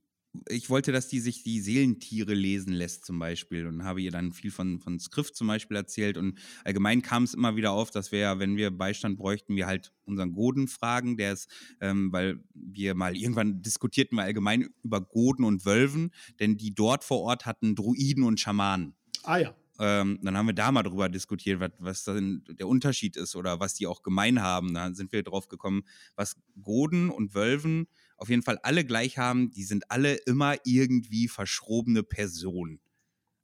[0.49, 4.33] ich wollte, dass die sich die Seelentiere lesen lässt zum Beispiel und habe ihr dann
[4.33, 8.11] viel von, von Skrift zum Beispiel erzählt und allgemein kam es immer wieder auf, dass
[8.11, 11.49] wir, ja, wenn wir Beistand bräuchten, wir halt unseren Goden fragen, der ist,
[11.81, 17.03] ähm, weil wir mal irgendwann diskutierten wir allgemein über Goden und Wölven, denn die dort
[17.03, 18.95] vor Ort hatten Druiden und Schamanen.
[19.23, 19.55] Ah ja.
[19.79, 23.59] Ähm, dann haben wir da mal drüber diskutiert, was, was denn der Unterschied ist oder
[23.59, 24.73] was die auch gemein haben.
[24.73, 25.83] Da sind wir drauf gekommen,
[26.15, 29.51] was Goden und Wölven auf jeden Fall alle gleich haben.
[29.51, 32.79] Die sind alle immer irgendwie verschrobene Personen.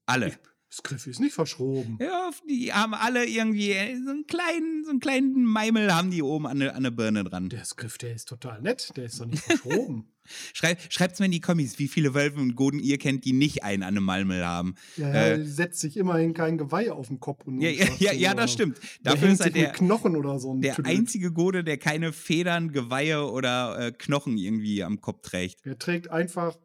[0.05, 0.38] Alle.
[0.69, 1.99] Das Griff ist nicht verschroben.
[2.01, 6.24] Ja, die haben alle irgendwie äh, so einen kleinen, so einen kleinen Meimel haben die
[6.24, 7.49] oben an der an der Birne dran.
[7.49, 8.91] Der Griff, der ist total nett.
[8.95, 10.07] Der ist doch nicht verschroben.
[10.53, 13.63] Schrei, schreibt's mir in die Kommis, wie viele Wölfe und Goden ihr kennt, die nicht
[13.63, 14.76] einen an einem Malmel haben.
[14.97, 17.45] Ja, Äh, ja, setzt sich immerhin kein Geweih auf den Kopf.
[17.45, 18.80] Und Ja, ja, ja, ja, das äh, stimmt.
[19.05, 20.53] Der Dafür ist er einen der, Knochen oder so.
[20.53, 20.91] ein der Tüdel.
[20.91, 25.65] einzige Gode, der keine Federn, Geweihe oder äh, Knochen irgendwie am Kopf trägt.
[25.65, 26.57] Der trägt einfach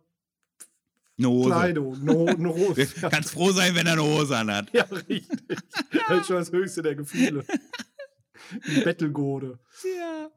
[1.19, 1.51] Eine Hose.
[1.51, 2.05] Kleidung.
[2.05, 2.27] No,
[2.75, 4.71] Du kannst froh sein, wenn er eine Hose anhat.
[4.73, 5.27] ja, richtig.
[6.09, 7.45] Das ist schon das höchste der Gefühle.
[8.67, 9.59] Ein Bettelgode.
[9.99, 10.31] Ja.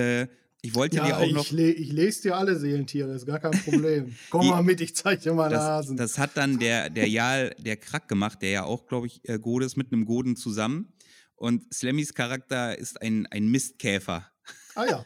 [0.00, 0.28] Äh,
[0.62, 1.44] ich wollte dir Ja, auch noch.
[1.44, 4.14] ich, le ich lese dir alle Seelentiere, ist gar kein Problem.
[4.30, 5.96] Komm mal mit, ich zeig dir mal Das, Nasen.
[5.96, 9.38] das hat dann der, der Jal, der Krack gemacht, der ja auch, glaube ich, äh,
[9.38, 10.92] Gode ist mit einem Goden zusammen.
[11.36, 14.26] Und Slammys Charakter ist ein, ein Mistkäfer.
[14.74, 15.04] ah ja.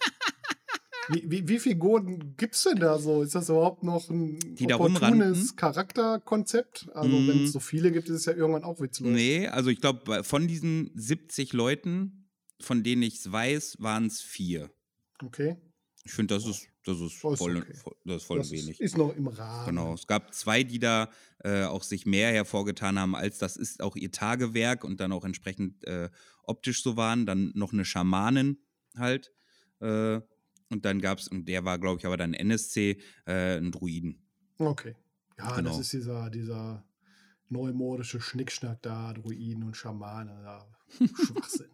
[1.08, 3.22] Wie, wie, wie viel Goden gibt es denn da so?
[3.22, 5.56] Ist das überhaupt noch ein Die opportunes?
[5.56, 6.88] Charakterkonzept?
[6.94, 7.28] Also, Mhm.
[7.28, 9.10] wenn es so viele gibt, ist es ja irgendwann auch witzlos.
[9.10, 12.30] Nee, also ich glaube, von diesen 70 Leuten,
[12.60, 14.70] von denen ich es weiß, waren es vier.
[15.24, 15.56] Okay.
[16.04, 17.74] Ich finde, das ist, das ist ist voll, okay.
[17.74, 18.80] voll, das ist voll das wenig.
[18.80, 19.66] Ist, noch im Rahmen.
[19.66, 19.94] Genau.
[19.94, 21.08] Es gab zwei, die da
[21.44, 25.24] äh, auch sich mehr hervorgetan haben, als das ist auch ihr Tagewerk und dann auch
[25.24, 26.10] entsprechend äh,
[26.42, 27.24] optisch so waren.
[27.24, 28.58] Dann noch eine Schamanin
[28.96, 29.32] halt.
[29.80, 30.20] Äh,
[30.70, 34.26] und dann gab es, und der war, glaube ich, aber dann NSC, äh, ein Druiden.
[34.58, 34.96] Okay.
[35.38, 35.70] Ja, Genau.
[35.70, 36.84] das ist dieser, dieser
[37.48, 40.42] neumodische Schnickschnack da, Druiden und Schamanen.
[40.42, 40.66] Ja.
[41.26, 41.70] Schwachsinn.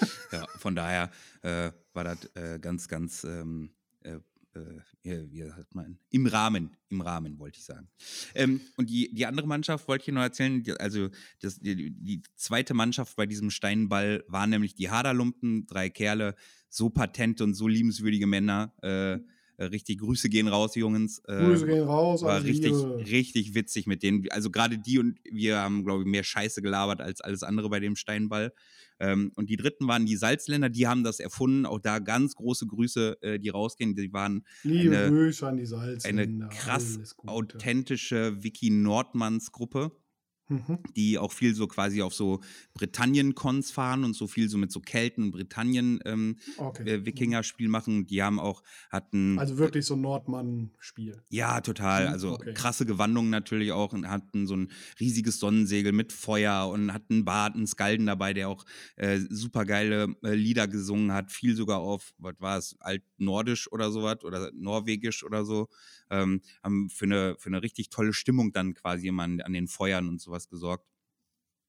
[0.32, 1.10] Ja, von daher
[1.42, 3.70] äh, war das äh, ganz, ganz, ähm,
[4.02, 4.18] äh,
[4.54, 7.88] äh, wie sagt man, im Rahmen, im Rahmen wollte ich sagen.
[8.34, 11.08] Ähm, und die, die andere Mannschaft wollte ich noch erzählen, die, also
[11.40, 16.34] das, die, die zweite Mannschaft bei diesem Steinball waren nämlich die Haderlumpen, drei Kerle,
[16.68, 18.72] so patente und so liebenswürdige Männer.
[18.82, 19.18] Äh,
[19.60, 21.18] äh, richtig Grüße gehen raus, Jungs.
[21.28, 22.22] Äh, Grüße gehen raus.
[22.22, 23.04] war richtig, Liebe.
[23.10, 24.26] richtig witzig mit denen.
[24.30, 27.78] Also gerade die und wir haben, glaube ich, mehr Scheiße gelabert als alles andere bei
[27.78, 28.54] dem Steinball.
[29.00, 31.64] Ähm, und die dritten waren die Salzländer, die haben das erfunden.
[31.66, 33.96] Auch da ganz große Grüße, äh, die rausgehen.
[33.96, 36.22] Die waren Liebe eine- Grüße an die Salzländer.
[36.22, 39.92] eine krass authentische Vicky Nordmanns Gruppe,
[40.50, 40.82] Mhm.
[40.96, 42.40] die auch viel so quasi auf so
[42.74, 46.84] Britannien-Cons fahren und so viel so mit so Kelten und Britannien ähm, Okay.
[46.84, 48.06] äh, Wikinger-Spiel machen.
[48.06, 51.24] Die haben auch, hatten Also wirklich so ein Nordmann-Spiel.
[51.32, 52.08] Ja, total.
[52.08, 52.54] Mhm, Also okay.
[52.54, 57.24] krasse Gewandungen natürlich auch und hatten so ein riesiges Sonnensegel mit Feuer und hatten einen
[57.24, 58.64] Bart, einen Skalden dabei, der auch
[58.96, 61.30] äh, super geile äh, Lieder gesungen hat.
[61.30, 65.68] Viel sogar auf, was war es, altnordisch oder sowas oder norwegisch oder so.
[66.10, 69.68] Ähm, haben für eine, für eine richtig tolle Stimmung dann quasi immer an, an den
[69.68, 70.86] Feuern und sowas gesorgt.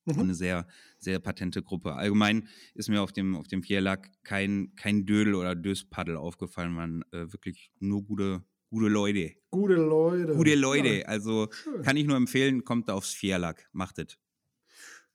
[0.06, 0.20] Mhm.
[0.20, 0.68] Eine sehr,
[0.98, 1.94] sehr patente Gruppe.
[1.94, 7.04] Allgemein ist mir auf dem, auf dem Vierlack kein, kein Dödel oder Döspaddel aufgefallen, waren
[7.12, 9.36] äh, wirklich nur gute, gute Leute.
[9.52, 10.34] Gute Leute.
[10.36, 11.02] Gute Leute.
[11.02, 11.84] Ja, Also schön.
[11.84, 13.70] kann ich nur empfehlen, kommt da aufs Vierlack.
[13.74, 14.18] Macht es.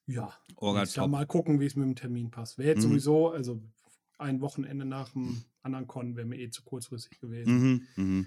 [0.07, 0.33] Ja.
[0.95, 1.11] Top.
[1.11, 2.59] mal gucken, wie es mit dem Termin passt.
[2.59, 2.91] Wäre jetzt Mhm.
[2.91, 3.61] sowieso, also
[4.19, 7.87] ein Wochenende nach dem anderen Con wäre mir eh zu kurzfristig gewesen.
[7.97, 8.27] Mhm, mhm.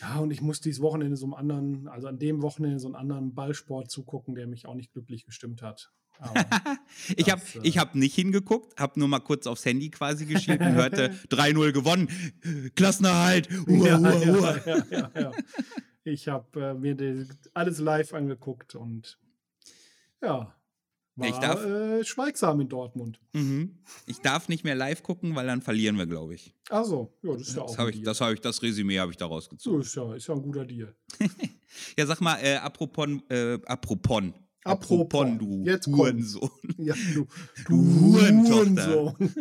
[0.00, 2.94] Ja, und ich muss dieses Wochenende so einem anderen, also an dem Wochenende so einen
[2.94, 5.92] anderen Ballsport zugucken, der mich auch nicht glücklich gestimmt hat.
[7.16, 10.60] Ich habe äh, ich hab nicht hingeguckt, habe nur mal kurz aufs Handy quasi geschielt
[10.60, 12.08] und hörte 3-0 gewonnen.
[12.74, 13.48] Klassenerhalt.
[13.68, 15.32] Uah, uah, ja, ja, ja.
[16.04, 19.18] Ich habe äh, mir alles live angeguckt und
[20.22, 20.57] ja,
[21.18, 23.20] war Ich darf- äh, schweigsam in Dortmund.
[23.32, 23.78] Mhm.
[24.06, 26.54] Ich darf nicht mehr live gucken, weil dann verlieren wir, glaube ich.
[26.70, 29.10] Also, ja, das ist ja auch Das, hab ich, das, hab ich, das Resümee habe
[29.10, 29.80] ich da so rausgezogen.
[29.80, 30.94] ist ja, ist ja ein guter Deal.
[31.98, 34.22] Ja, sag mal, äh, apropos, äh, apropos.
[34.64, 35.24] Apropos.
[35.38, 35.86] du Jetzt.
[35.86, 36.50] Hurensohn.
[36.78, 37.26] Ja, du,
[37.66, 37.76] Du.
[38.00, 39.14] Hurensohn.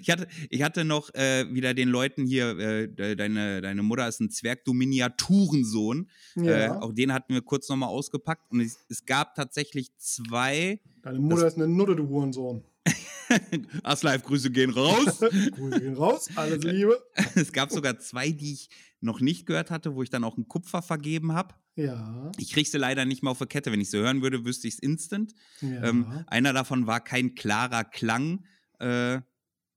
[0.00, 4.08] Ich hatte, ich hatte noch äh, wieder den Leuten hier, äh, de- deine, deine Mutter
[4.08, 6.08] ist ein Zwerg, du Miniaturensohn.
[6.36, 8.50] Äh, Ja, auch den hatten wir kurz nochmal ausgepackt.
[8.50, 10.80] Und es, es gab tatsächlich zwei.
[11.02, 12.64] deine Mutter ist eine Nutte, du Hurensohn.
[13.82, 15.20] Aslive-Grüße gehen raus.
[15.20, 16.98] Grüße gehen raus, alles Liebe.
[17.34, 18.70] es gab sogar zwei, die ich
[19.06, 21.54] noch nicht gehört hatte, wo ich dann auch einen Kupfer vergeben habe.
[21.76, 23.72] Ja, Ich krieg sie leider nicht mehr auf der Kette.
[23.72, 25.34] Wenn ich sie hören würde, wüsste ich es instant.
[25.60, 25.84] ja.
[25.84, 28.44] Ähm, einer davon war kein klarer Klang.
[28.78, 29.20] Äh,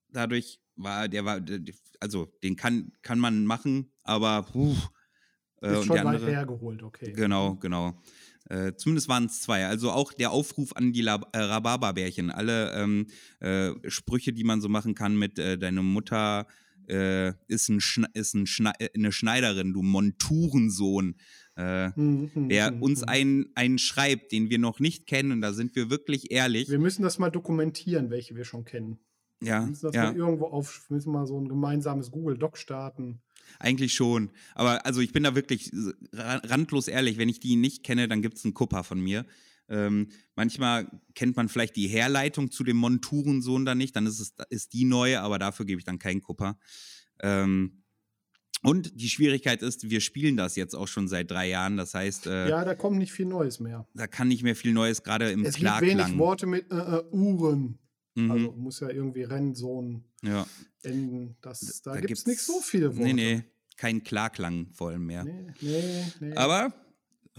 [0.10, 1.42] dadurch war der war,
[2.00, 4.76] also den kann, kann man machen, aber puh,
[5.62, 6.32] äh, ist schon weit andere.
[6.32, 7.12] hergeholt, okay.
[7.12, 8.02] Genau, genau.
[8.50, 9.68] Äh, zumindest waren es zwei.
[9.68, 12.32] Also auch der Aufruf an die äh, Rhabarberbärchen.
[12.32, 13.08] Alle ähm,
[13.42, 16.48] äh, Sprüche, die man so machen kann mit äh, deine Mutter
[16.90, 21.16] äh, ist, ein Schne ist ein Schne äh, eine Schneiderin, du Monturensohn.
[21.56, 23.10] Äh, Mhm, mhm, der mhm, uns mhm.
[23.10, 26.70] einen, einen schreibt, den wir noch nicht kennen, und da sind wir wirklich ehrlich.
[26.70, 28.98] Wir müssen das mal dokumentieren, welche wir schon kennen.
[29.42, 30.06] Wir Ja, müssen das ja.
[30.06, 33.22] mal irgendwo auf, wir müssen mal so ein gemeinsames Google Doc starten.
[33.58, 34.30] Eigentlich schon.
[34.56, 35.72] Aber also ich bin da wirklich
[36.14, 37.18] ra- randlos ehrlich.
[37.18, 39.26] Wenn ich die nicht kenne, dann gibt es einen Kupper von mir.
[39.70, 44.34] Ähm, manchmal kennt man vielleicht die Herleitung zu dem Monturensohn da nicht, dann ist es
[44.50, 46.58] ist die neue, aber dafür gebe ich dann keinen Kupper.
[47.22, 47.84] Ähm,
[48.62, 51.78] und die Schwierigkeit ist, wir spielen das jetzt auch schon seit drei Jahren.
[51.78, 53.88] Das heißt, äh, Ja, da kommt nicht viel Neues mehr.
[53.94, 56.18] da kann nicht mehr viel Neues, gerade im Es gibt wenig Klarklang.
[56.20, 57.80] Worte mit äh, äh, Uhren.
[58.16, 60.46] Mhm, Also muss ja irgendwie Rennsohn ja.
[60.84, 61.38] enden.
[61.42, 63.04] Das, da Da gibt es nicht so viele Worte.
[63.08, 63.44] Nee, nee,
[63.78, 65.24] kein Klarklang vor allem mehr.
[65.24, 66.34] Nee, nee, nee.
[66.36, 66.74] Aber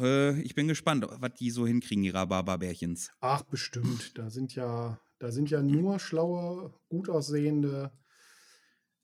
[0.01, 3.11] äh, ich bin gespannt, was die so hinkriegen, die Rhabarberbärchens.
[3.21, 4.17] Ach, bestimmt.
[4.19, 7.93] Da sind ja, da sind ja nur schlaue, gut aussehende,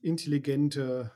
[0.00, 1.12] intelligente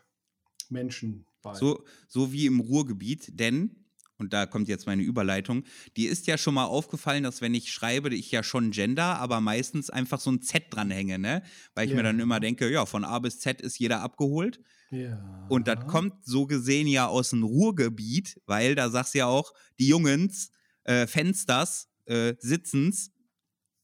[0.68, 1.54] Menschen bei.
[1.54, 3.86] So, so wie im Ruhrgebiet, denn,
[4.18, 5.64] und da kommt jetzt meine Überleitung,
[5.96, 9.40] die ist ja schon mal aufgefallen, dass wenn ich schreibe, ich ja schon Gender, aber
[9.40, 11.42] meistens einfach so ein Z dranhänge, ne?
[11.74, 12.04] Weil ich mir Ja.
[12.04, 14.60] dann immer denke, ja, von A bis Z ist jeder abgeholt.
[14.90, 15.46] Ja.
[15.48, 19.52] Und das kommt so gesehen ja aus dem Ruhrgebiet, weil da sagst du ja auch,
[19.78, 20.50] die Jungens,
[20.84, 23.12] äh, Fensters, äh, Sitzens.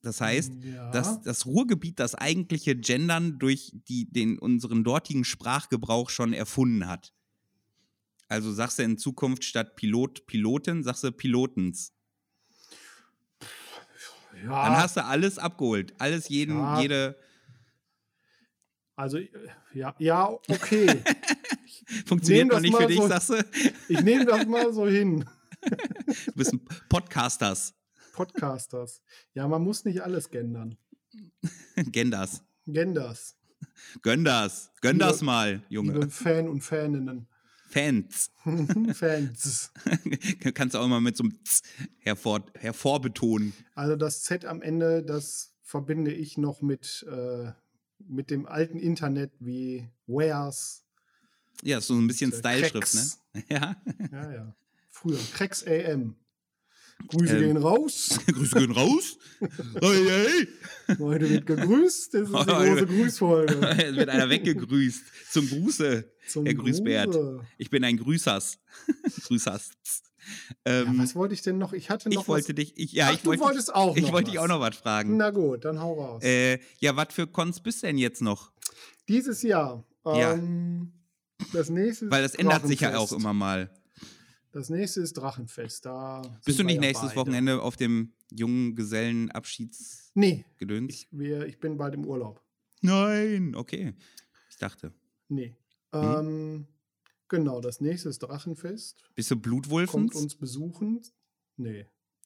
[0.02, 0.90] Das heißt, ja.
[0.92, 7.12] dass das Ruhrgebiet das eigentliche Gendern durch die, den, unseren dortigen Sprachgebrauch schon erfunden hat.
[8.28, 11.92] Also sagst du in Zukunft statt Pilot, Pilotin, sagst du Pilotens.
[14.42, 15.94] ja, Dann hast du alles abgeholt.
[15.98, 16.80] Alles, jeden, Ja.
[16.80, 17.16] jede.
[18.96, 19.28] Also, äh,
[19.74, 21.02] ja, ja, okay.
[22.06, 23.44] Funktioniert noch nicht für dich, so- sagst du?
[23.88, 25.24] ich nehme das mal so hin.
[26.26, 27.74] Du bist ein Podcasters.
[28.12, 29.02] Podcasters.
[29.34, 30.76] Ja, man muss nicht alles gendern.
[31.90, 32.42] Genders.
[32.66, 33.36] Genders.
[34.02, 34.70] Gönn das.
[34.80, 35.94] Gönn das mal, Junge.
[35.94, 37.26] Liebe Fan und Faninnen.
[37.68, 38.30] Fans.
[38.94, 39.72] Fans.
[40.54, 41.62] Kannst du auch immer mit so einem Z
[41.98, 43.52] hervor, hervorbetonen.
[43.74, 47.50] Also das Z am Ende, das verbinde ich noch mit, äh,
[47.98, 50.84] mit dem alten Internet wie Wares.
[51.62, 53.44] Ja, so ein bisschen Äh, Style-Schrift, ne?
[53.48, 53.76] Ja.
[54.12, 54.56] Ja, ja.
[54.90, 55.18] Früher.
[55.34, 56.16] Cracks AM.
[57.08, 57.42] Grüße Ähm.
[57.42, 58.18] gehen raus.
[58.26, 59.18] Grüße gehen raus.
[59.80, 60.04] Hey,
[60.86, 60.96] hey.
[60.98, 62.14] Heute wird gegrüßt.
[62.14, 63.54] Das ist die große Grüßfolge.
[63.78, 65.02] es wird einer weggegrüßt.
[65.30, 66.10] Zum Gruße.
[66.28, 67.06] Zum Herr Grüßbert.
[67.06, 67.40] Gruße.
[67.58, 68.58] Ich bin ein Grüßers.
[69.26, 69.70] Grüßers.
[70.66, 71.72] Ja, Ähm, was wollte ich denn noch?
[71.72, 72.54] Ich hatte noch ich wollte was.
[72.56, 74.74] dich, ich, ja, Ach, ich du wollte, wolltest auch ich wollte dich auch noch was
[74.76, 75.16] fragen.
[75.16, 76.24] Na gut, dann hau raus.
[76.24, 78.50] Äh, ja, was für Cons bist denn jetzt noch?
[79.08, 79.84] Dieses Jahr.
[80.04, 80.32] Ja.
[80.32, 80.92] Ähm,
[81.52, 83.70] das nächste Weil das ändert sich ja auch immer mal.
[84.56, 85.84] Das nächste ist Drachenfest.
[85.84, 87.20] Da Bist du nicht nächstes beide.
[87.20, 90.12] Wochenende auf dem jungen Gesellenabschiedsgedöns?
[90.14, 90.46] Nee,
[90.88, 92.42] ich, wir, ich bin bald im Urlaub.
[92.80, 93.92] Nein, okay.
[94.48, 94.94] Ich dachte.
[95.28, 95.54] Nee.
[95.92, 96.00] Mhm.
[96.00, 96.66] Ähm,
[97.28, 99.02] genau, das nächste ist Drachenfest.
[99.14, 100.14] Bist du Kommt Blutwolfens?
[100.16, 101.02] uns besuchen.
[101.58, 101.84] Nee.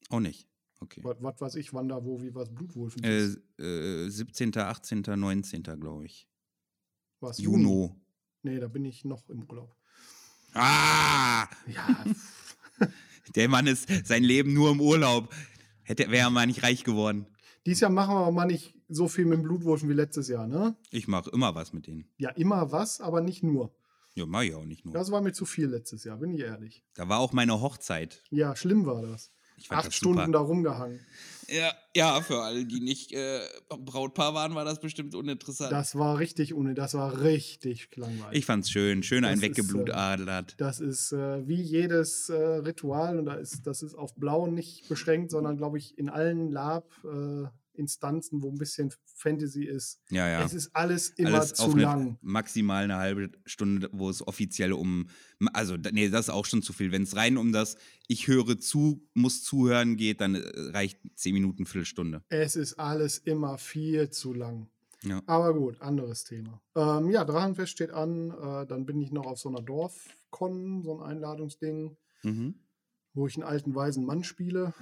[0.08, 0.46] Auch nicht.
[0.78, 1.00] Okay.
[1.02, 3.40] Was, was weiß ich, wann da wo, wie was Blutwolfen Äh, ist.
[3.58, 6.28] äh, 17., 18., 19., glaube ich.
[7.18, 8.00] Was, Juno.
[8.42, 9.76] Nee, da bin ich noch im Urlaub.
[10.54, 11.46] Ah!
[11.66, 12.04] Ja,
[13.36, 15.32] Der Mann ist sein Leben nur im Urlaub.
[15.82, 17.26] Hätte, wäre er mal nicht reich geworden.
[17.66, 20.46] dieses Jahr machen wir aber mal nicht so viel mit dem Blutwolfen wie letztes Jahr,
[20.48, 20.76] ne?
[20.90, 22.08] Ich mache immer was mit denen.
[22.18, 23.72] Ja, immer was, aber nicht nur.
[24.14, 24.92] Ja, mach ich auch nicht nur.
[24.94, 26.82] Das war mir zu viel letztes Jahr, bin ich ehrlich.
[26.94, 28.22] Da war auch meine Hochzeit.
[28.30, 29.30] Ja, schlimm war das.
[29.68, 30.32] Acht Stunden super.
[30.32, 31.00] da rumgehangen.
[31.50, 35.72] Ja, ja, für alle, die nicht äh, Brautpaar waren, war das bestimmt uninteressant.
[35.72, 38.38] Das war richtig ohne, das war richtig langweilig.
[38.38, 39.02] ich fand's schön.
[39.02, 40.54] Schön Das ein ist, äh.
[40.58, 44.88] Das ist äh, wie jedes äh, Ritual und da ist, das ist auf Blau nicht
[44.88, 46.52] beschränkt, sondern glaube ich in allen
[47.80, 50.00] Lab-Instanzen, wo ein bisschen Fantasy ist.
[50.10, 50.44] Ja, ja.
[50.44, 52.18] Es ist alles immer Alles zu auf eine, lang.
[52.20, 55.08] maximal eine halbe Stunde, wo es offiziell um,
[55.52, 56.92] also nee, das ist auch schon zu viel.
[56.92, 57.76] Wenn es rein um das
[58.06, 62.22] Ich höre zu, muss zuhören geht, dann äh, reicht zehn Minuten, Viertelstunde.
[62.28, 64.68] Es ist alles immer viel zu lang.
[65.02, 65.22] Ja.
[65.26, 66.60] Aber gut, anderes Thema.
[66.76, 68.30] Ähm, ja, Drachenfest steht an.
[68.30, 72.54] Äh, dann bin ich noch auf so einer Dorfkon, so ein Einladungsding, Mhm.
[73.14, 74.72] Wo ich einen alten weisen Mann spiele.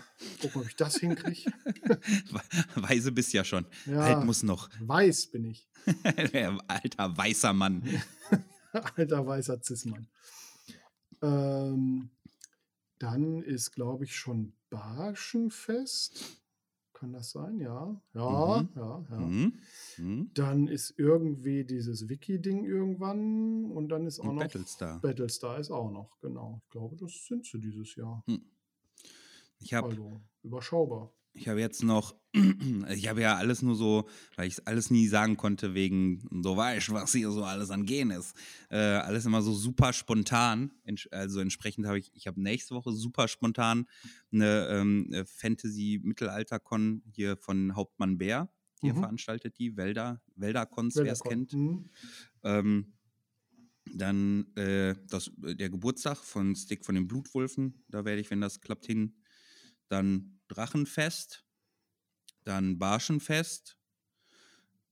[0.40, 1.50] Gucken, ob ich das hinkriege.
[2.74, 3.66] Weise bist ja schon.
[3.86, 4.00] Ja.
[4.00, 4.68] Alt muss noch.
[4.80, 5.68] Weiß bin ich.
[6.02, 7.82] Alter weißer Mann.
[8.72, 10.08] Alter weißer Zismann.
[11.22, 12.10] Ähm,
[12.98, 16.38] dann ist, glaube ich, schon Barschenfest.
[16.99, 17.61] Kann das sein?
[17.61, 18.01] Ja.
[18.12, 18.68] Ja, Mhm.
[18.74, 19.18] ja, ja.
[19.20, 19.53] Mhm.
[19.99, 20.30] Mhm.
[20.34, 25.01] Dann ist irgendwie dieses Wiki-Ding irgendwann und dann ist auch Und noch Battlestar.
[25.01, 26.61] Battlestar ist auch noch, genau.
[26.64, 28.24] Ich glaube, das sind sie dieses Jahr.
[29.61, 31.12] Ich habe Also überschaubar.
[31.39, 32.14] Ich hab jetzt noch,
[32.95, 36.57] ich habe ja alles nur so, weil ich es alles nie sagen konnte, wegen so
[36.57, 38.34] weißt, was hier so alles an Gehen ist.
[38.70, 40.72] Äh, alles immer so super spontan.
[41.11, 43.86] Also entsprechend habe ich, ich habe nächste Woche super spontan
[44.32, 48.49] eine, ähm, Fantasy-Mittelalter-Con hier von Hauptmann Bär.
[48.80, 48.99] Hier Mhm.
[49.01, 51.53] veranstaltet die Wälder, Wäldercons, wer es kennt.
[51.53, 51.91] Mhm.
[52.45, 52.93] Ähm,
[53.95, 57.84] Dann äh, das, der Geburtstag von Stick von den Blutwulfen.
[57.89, 59.14] Da werde ich, wenn das klappt, hin.
[59.89, 61.44] Dann Drachenfest.
[62.44, 63.76] Dann Barschenfest.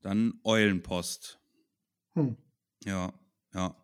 [0.02, 1.40] Dann Eulenpost.
[2.14, 2.36] Hm.
[2.84, 3.12] Ja,
[3.54, 3.74] ja.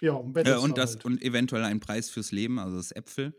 [0.00, 1.04] Ja, und, Äh, und, das, halt.
[1.04, 3.36] und eventuell ein Preis fürs Leben, also das Äpfel.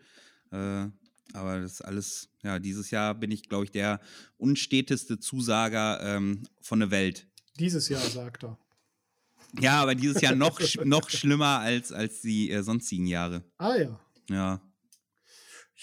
[0.51, 0.87] Äh,
[1.33, 4.01] aber das ist alles, ja, dieses Jahr bin ich, glaube ich, der
[4.37, 7.27] unsteteste Zusager ähm, von der Welt.
[7.59, 8.57] Dieses Jahr, sagt er.
[9.59, 13.43] Ja, aber dieses Jahr noch, sch noch schlimmer als, als die äh, sonstigen Jahre.
[13.57, 13.99] Ah ja.
[14.29, 14.61] Ja,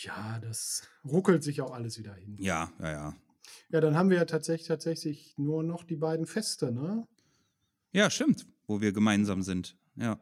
[0.03, 2.37] Ja, das ruckelt sich auch alles wieder hin.
[2.39, 3.15] ja, ja, ja.
[3.71, 7.07] Ja, dann haben wir ja tatsächlich, tatsächlich nur noch die beiden Feste, ne?
[7.93, 9.77] Ja, stimmt, wo wir gemeinsam sind.
[9.97, 10.21] Ja.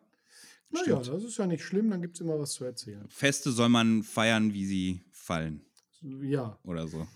[0.71, 1.09] Naja, Stimmt.
[1.09, 3.07] das ist ja nicht schlimm, dann gibt es immer was zu erzählen.
[3.09, 5.65] Feste soll man feiern, wie sie fallen
[6.03, 7.07] Ja, oder so.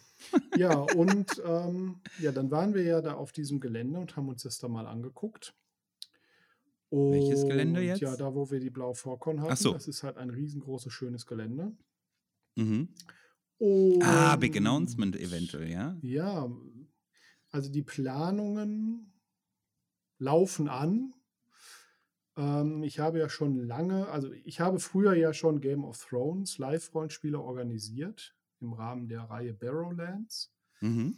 [0.56, 4.42] ja, und ähm, ja, dann waren wir ja da auf diesem Gelände und haben uns
[4.42, 5.54] das da mal angeguckt.
[6.90, 8.00] Welches Gelände Und jetzt?
[8.00, 9.52] Ja, da, wo wir die Blaue Vorkon hatten.
[9.52, 9.72] Ach so.
[9.74, 11.72] Das ist halt ein riesengroßes, schönes Gelände.
[12.59, 12.88] Mhm.
[13.59, 15.96] Und, Ah, Big Announcement eventuell, ja?
[16.02, 16.50] Ja,
[17.50, 19.12] also die Planungen
[20.18, 21.14] laufen an.
[22.36, 26.59] Ähm, ich habe ja schon lange, also ich habe früher ja schon Game of Thrones
[26.59, 30.52] Live-Rollenspiele organisiert im Rahmen der Reihe Barrowlands.
[30.80, 31.16] Mhm.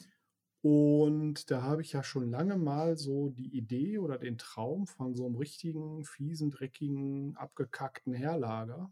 [0.63, 5.15] Und da habe ich ja schon lange mal so die Idee oder den Traum von
[5.15, 8.91] so einem richtigen, fiesen, dreckigen, abgekackten Herlager.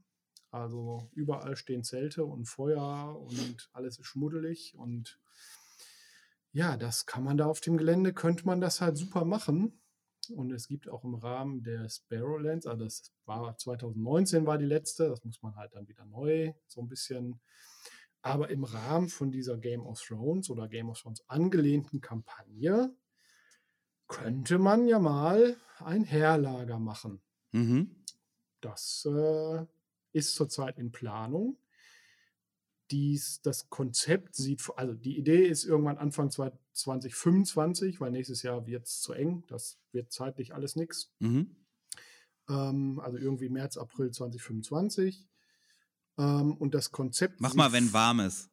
[0.51, 4.75] Also überall stehen Zelte und Feuer und alles ist schmuddelig.
[4.77, 5.21] Und
[6.53, 9.81] ja, das kann man da auf dem Gelände, könnte man das halt super machen.
[10.35, 15.09] Und es gibt auch im Rahmen des Barrowlands, also das war 2019 war die letzte,
[15.09, 17.41] das muss man halt dann wieder neu so ein bisschen
[18.23, 22.95] aber im Rahmen von dieser Game of Thrones oder Game of Thrones angelehnten Kampagne
[24.09, 27.23] könnte man ja mal ein Herlager machen.
[27.53, 28.05] Mhm.
[28.61, 29.67] Das äh,
[30.13, 31.59] ist zurzeit in Planung.
[32.91, 38.87] Dies, das Konzept sieht, also die Idee ist irgendwann Anfang 2025, weil nächstes Jahr wird
[38.87, 39.45] es zu eng.
[39.49, 41.13] Das wird zeitlich alles nichts.
[41.19, 41.55] Mhm.
[42.49, 45.29] Ähm, also irgendwie März, April 2025.
[46.17, 47.41] Ähm, und das Konzept.
[47.41, 48.49] Mach mal, wenn warm ist.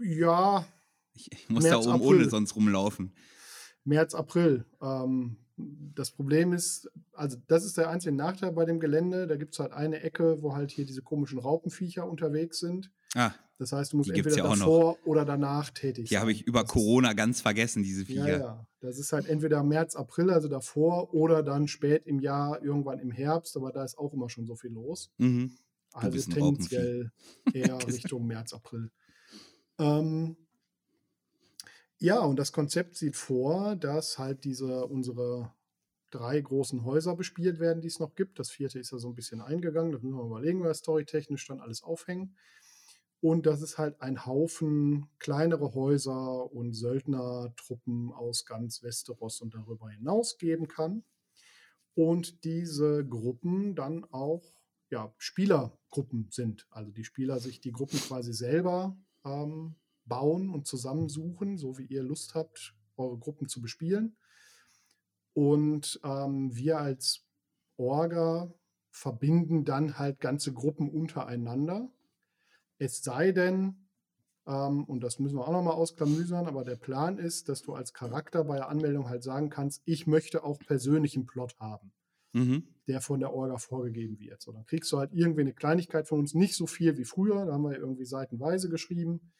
[0.00, 0.66] Ja,
[1.12, 2.16] Ich, ich muss März, da oben April.
[2.20, 3.14] ohne sonst rumlaufen.
[3.84, 4.64] März, April.
[4.82, 9.26] Ähm, das Problem ist, also das ist der einzige Nachteil bei dem Gelände.
[9.26, 12.90] Da gibt es halt eine Ecke, wo halt hier diese komischen Raupenviecher unterwegs sind.
[13.14, 14.58] Ah, Das heißt, du musst Die entweder ja auch noch.
[14.58, 16.34] davor oder danach tätig die habe sein.
[16.40, 18.38] ich über Das Corona ganz vergessen, diese Ja, Viecher.
[18.40, 18.66] ja.
[18.80, 23.12] Das ist halt entweder März, April, also davor, oder dann spät im Jahr, irgendwann im
[23.12, 25.12] Herbst, aber da ist auch immer schon so viel los.
[25.18, 25.52] Mhm.
[25.92, 27.12] Also tendenziell
[27.52, 28.90] eher Richtung März, April.
[29.78, 30.36] Ähm,
[32.04, 35.54] ja, und das Konzept sieht vor, dass halt diese unsere
[36.10, 38.38] drei großen Häuser bespielt werden, die es noch gibt.
[38.38, 39.90] Das vierte ist ja so ein bisschen eingegangen.
[39.90, 42.36] Das müssen wir mal überlegen, weil storytechnisch dann alles aufhängen.
[43.22, 49.88] Und dass es halt ein Haufen kleinere Häuser und Söldnertruppen aus ganz Westeros und darüber
[49.88, 51.04] hinaus geben kann.
[51.94, 54.44] Und diese Gruppen dann auch
[54.90, 56.66] ja, Spielergruppen sind.
[56.68, 58.94] Also die Spieler sich die Gruppen quasi selber
[59.24, 59.76] ähm,
[60.06, 64.16] bauen und zusammensuchen, so wie ihr Lust habt, eure Gruppen zu bespielen.
[65.32, 67.26] Und ähm, wir als
[67.76, 68.52] Orga
[68.90, 71.90] verbinden dann halt ganze Gruppen untereinander.
[72.78, 73.88] Es sei denn,
[74.46, 77.92] ähm, und das müssen wir auch nochmal ausklamüsern, aber der Plan ist, dass du als
[77.92, 81.92] Charakter bei der Anmeldung halt sagen kannst, ich möchte auch persönlichen Plot haben
[82.34, 82.64] Mhm.
[82.88, 84.42] der von der Orga vorgegeben wird.
[84.42, 87.46] So, dann kriegst du halt irgendwie eine Kleinigkeit von uns, nicht so viel wie früher,
[87.46, 89.32] da haben wir irgendwie seitenweise geschrieben.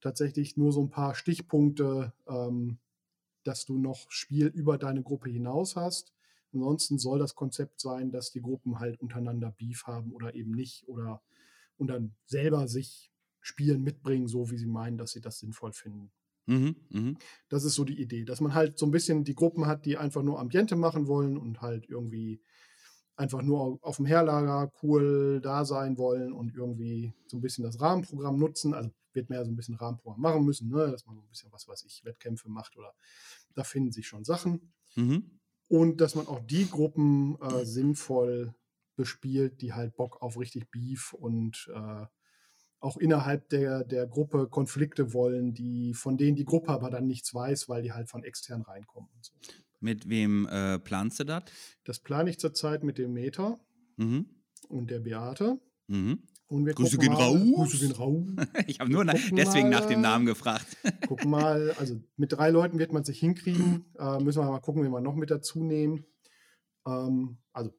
[0.00, 2.78] Tatsächlich nur so ein paar Stichpunkte, ähm,
[3.44, 6.14] dass du noch Spiel über deine Gruppe hinaus hast.
[6.52, 10.88] Ansonsten soll das Konzept sein, dass die Gruppen halt untereinander Beef haben oder eben nicht
[10.88, 11.22] oder
[11.78, 16.12] und dann selber sich Spielen mitbringen, so wie sie meinen, dass sie das sinnvoll finden.
[16.46, 16.76] Mhm.
[16.90, 17.16] Mhm.
[17.48, 19.96] Das ist so die Idee, dass man halt so ein bisschen die Gruppen hat, die
[19.96, 22.40] einfach nur Ambiente machen wollen und halt irgendwie
[23.16, 27.64] einfach nur au- auf dem Herlager cool da sein wollen und irgendwie so ein bisschen
[27.64, 28.74] das Rahmenprogramm nutzen.
[28.74, 30.90] Also wird man ja so ein bisschen Rahmenprogramm machen müssen, ne?
[30.90, 32.94] dass man so ein bisschen, was weiß ich, Wettkämpfe macht oder
[33.54, 34.72] da finden sich schon Sachen.
[34.94, 35.40] Mhm.
[35.68, 38.54] Und dass man auch die Gruppen äh, sinnvoll
[38.94, 42.06] bespielt, die halt Bock auf richtig Beef und äh,
[42.78, 47.34] auch innerhalb der, der Gruppe Konflikte wollen, die, von denen die Gruppe aber dann nichts
[47.34, 49.32] weiß, weil die halt von extern reinkommen und so.
[49.80, 51.44] Mit wem äh, planst du das?
[51.84, 53.58] Das plane ich zurzeit mit dem Meta
[53.96, 54.26] Mhm.
[54.68, 55.58] und der Beate.
[55.88, 56.22] Mhm.
[56.48, 57.40] Und wir Grüße gehen mal, raus.
[57.54, 58.24] Grüße gehen raus.
[58.66, 60.76] Ich habe nur na deswegen mal, nach dem Namen gefragt.
[61.08, 63.86] gucken mal, also mit drei Leuten wird man sich hinkriegen.
[63.98, 66.04] Äh, müssen wir mal gucken, wen wir noch mit dazu nehmen.
[66.86, 67.72] Ähm, also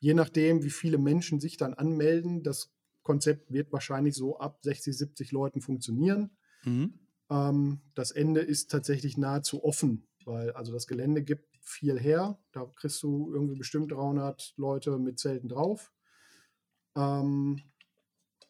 [0.00, 4.96] je nachdem, wie viele Menschen sich dann anmelden, das Konzept wird wahrscheinlich so ab 60,
[4.96, 6.30] 70 Leuten funktionieren.
[6.64, 6.98] Mhm.
[7.30, 12.38] Ähm, das Ende ist tatsächlich nahezu offen, weil also das Gelände gibt viel her.
[12.52, 15.92] Da kriegst du irgendwie bestimmt 300 Leute mit Zelten drauf.
[16.96, 17.62] Ähm,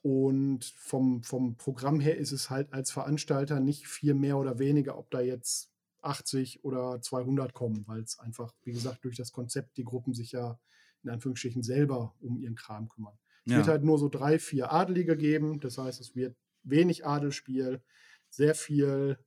[0.02, 4.96] und vom, vom Programm her ist es halt als Veranstalter nicht viel mehr oder weniger,
[4.98, 5.70] ob da jetzt
[6.00, 10.32] 80 oder 200 kommen, weil es einfach, wie gesagt, durch das Konzept die Gruppen sich
[10.32, 10.58] ja
[11.02, 13.18] in Anführungsstrichen selber um ihren Kram kümmern.
[13.46, 13.58] Es Ja.
[13.58, 15.60] wird halt nur so drei, vier Adelige geben.
[15.60, 17.82] Das heißt, es wird wenig Adelspiel,
[18.30, 19.18] sehr viel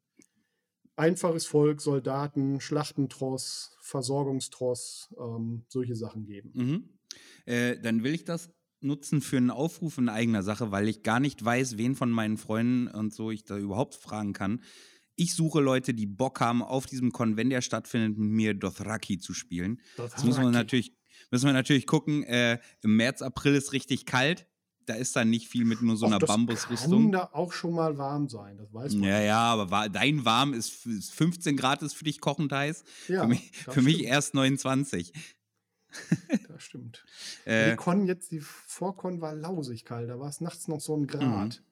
[0.95, 6.51] einfaches Volk, Soldaten, Schlachtentross, Versorgungstross, ähm, solche Sachen geben.
[6.53, 6.89] Mhm.
[7.45, 8.53] Äh, dann will ich das
[8.83, 12.37] nutzen für einen Aufruf in eigener Sache, weil ich gar nicht weiß, wen von meinen
[12.37, 14.61] Freunden und so ich da überhaupt fragen kann.
[15.15, 19.19] Ich suche Leute, die Bock haben, auf diesem Con, wenn der stattfindet, mit mir Dothraki
[19.19, 19.79] zu spielen.
[19.97, 20.93] Das muss man natürlich,
[21.29, 22.23] müssen wir natürlich gucken.
[22.23, 24.47] Äh, Im März, April ist richtig kalt.
[24.87, 27.11] Da ist dann nicht viel mit nur so einer das Kann Bambusrüstung.
[27.11, 29.03] da auch schon mal warm sein, das weiß man.
[29.09, 32.83] Ja, ja, aber dein Warm ist f- ist 15 Grad, ist für dich kochend heiß.
[33.07, 35.13] Ja, für mich, für mich erst 29.
[36.47, 37.05] Das stimmt.
[37.45, 40.09] Äh, die Con jetzt, die Vorkon war lausig kalt.
[40.09, 41.63] Da war es nachts noch so ein Grad.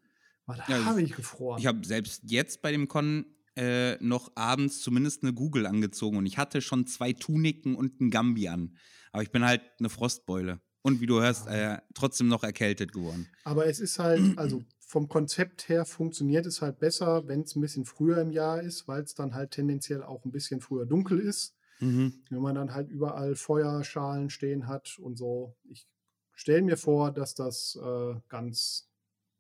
[0.46, 0.72] War da Mhm.
[0.74, 1.60] Ja, habe ich gefroren.
[1.60, 6.26] Ich habe selbst jetzt bei dem Con äh, noch abends zumindest eine Google angezogen und
[6.26, 8.78] ich hatte schon zwei Tuniken und einen Gambi an.
[9.12, 10.62] Aber ich bin halt eine Frostbeule.
[10.82, 13.28] Und wie du hörst, äh, trotzdem noch erkältet geworden.
[13.44, 17.62] Aber es ist halt, also vom Konzept her funktioniert es halt besser, wenn es ein
[17.62, 21.20] bisschen früher im Jahr ist, weil es dann halt tendenziell auch ein bisschen früher dunkel
[21.20, 21.54] ist.
[21.80, 22.24] Mhm.
[22.30, 25.56] Wenn man dann halt überall Feuerschalen stehen hat und so.
[25.64, 25.88] Ich
[26.34, 28.90] stelle mir vor, dass das äh, ganz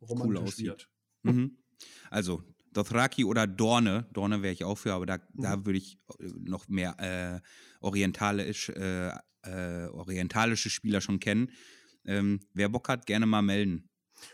[0.01, 0.67] romantisch aussieht.
[0.67, 0.89] wird.
[1.23, 1.57] Mhm.
[2.11, 4.09] Also Dothraki oder Dorne.
[4.11, 5.41] Dorne wäre ich auch für, aber da, Mhm.
[5.41, 7.39] da würde ich äh, noch mehr äh,
[7.79, 9.11] orientalisch, äh,
[9.43, 11.51] äh, orientalische Spieler schon kennen.
[12.03, 13.89] Ähm, wer Bock hat, gerne mal melden.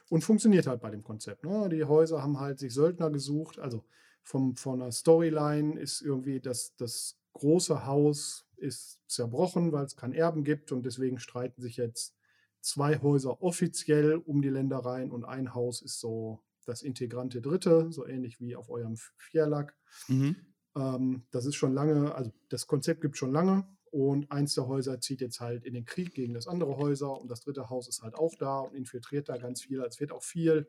[0.10, 1.44] Und funktioniert halt bei dem Konzept.
[1.44, 1.70] Ne?
[1.70, 3.60] Die Häuser haben halt sich Söldner gesucht.
[3.60, 3.86] Also
[4.24, 10.14] vom, von der Storyline ist irgendwie das, das große Haus ist zerbrochen, weil es keinen
[10.14, 12.16] Erben gibt und deswegen streiten sich jetzt
[12.62, 18.08] zwei Häuser offiziell um die Ländereien und ein Haus ist so das integrante Dritte, so
[18.08, 19.76] ähnlich wie auf eurem Vierlack.
[20.08, 20.36] Mhm.
[20.76, 25.00] Ähm, das ist schon lange, also das Konzept gibt schon lange und eins der Häuser
[25.00, 28.02] zieht jetzt halt in den Krieg gegen das andere Häuser und das dritte Haus ist
[28.02, 29.82] halt auch da und infiltriert da ganz viel.
[29.82, 30.68] Es wird auch viel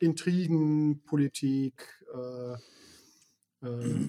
[0.00, 2.56] Intrigen, Politik, äh,
[3.62, 4.08] äh,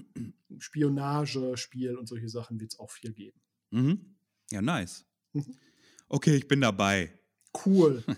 [0.58, 3.40] Spionage, Spiel und solche Sachen wird es auch viel geben.
[3.70, 4.16] Mhm.
[4.50, 5.04] Ja, nice.
[5.32, 5.54] Mhm.
[6.08, 7.12] Okay, ich bin dabei.
[7.64, 8.04] Cool.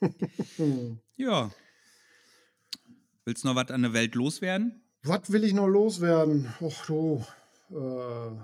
[1.16, 1.50] Ja.
[3.24, 4.82] Willst du noch was an der Welt loswerden?
[5.04, 6.52] Was will ich noch loswerden?
[6.60, 7.24] Och du,
[7.70, 8.36] äh,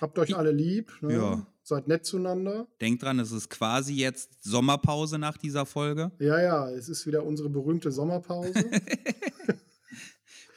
[0.00, 1.14] habt euch alle lieb, ne?
[1.14, 1.46] Ja.
[1.62, 2.66] seid nett zueinander.
[2.80, 6.10] Denk dran, es ist quasi jetzt Sommerpause nach dieser Folge.
[6.18, 8.52] Ja, ja, es ist wieder unsere berühmte Sommerpause.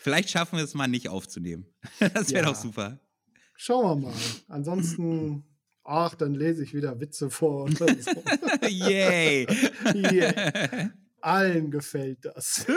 [0.06, 1.66] Vielleicht schaffen wir es mal nicht aufzunehmen.
[2.14, 2.52] Das wäre Ja.
[2.52, 3.00] doch super.
[3.56, 4.14] Schauen wir mal.
[4.50, 5.44] Ansonsten,
[5.84, 7.68] ach, dann lese ich wieder Witze vor.
[7.72, 7.86] So.
[8.70, 9.48] Yay!
[9.96, 10.92] Yeah.
[11.22, 12.68] Allen gefällt das.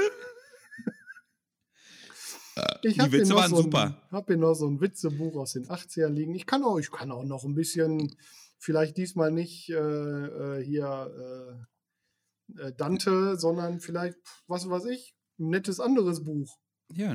[2.80, 3.70] Ich Die hab hier Witze noch waren so
[4.10, 6.34] habe hier noch so ein Witzebuch aus den 80ern liegen.
[6.34, 8.16] Ich kann auch, ich kann auch noch ein bisschen,
[8.58, 11.66] vielleicht diesmal nicht äh, äh, hier
[12.56, 14.16] äh, äh, Dante, sondern vielleicht,
[14.46, 16.58] was weiß ich, ein nettes anderes Buch.
[16.94, 17.14] Ja,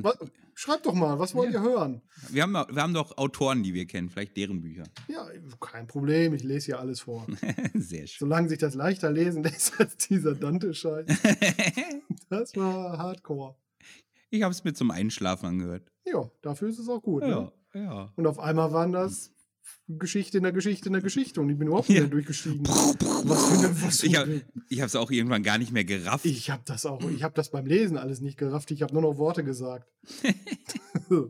[0.53, 1.61] schreibt doch mal, was wollt Ja.
[1.63, 2.01] ihr hören?
[2.29, 4.83] wir, haben, wir haben doch Autoren, die wir kennen, vielleicht deren Bücher.
[5.07, 5.27] Ja,
[5.59, 7.25] kein Problem, ich lese hier alles vor.
[7.73, 8.27] Sehr schön.
[8.27, 11.05] Solange sich das leichter lesen lässt als dieser Dante-Scheiß.
[12.29, 13.55] Das war Hardcore.
[14.29, 15.87] Ich habe es mir zum Einschlafen angehört.
[16.05, 17.21] Ja, dafür ist es auch gut.
[17.23, 17.51] Ne?
[17.75, 18.11] ja.
[18.15, 19.32] Und auf einmal waren das
[19.87, 22.01] Geschichte in der Geschichte in der Geschichte und ich bin überhaupt Ja.
[22.01, 22.65] mehr durchgestiegen.
[22.65, 26.25] Was für eine, was Ich habe es auch irgendwann gar nicht mehr gerafft.
[26.25, 29.01] ich habe das auch, ich habe das beim Lesen alles nicht gerafft, ich habe nur
[29.01, 29.87] noch Worte gesagt.
[31.09, 31.27] ja,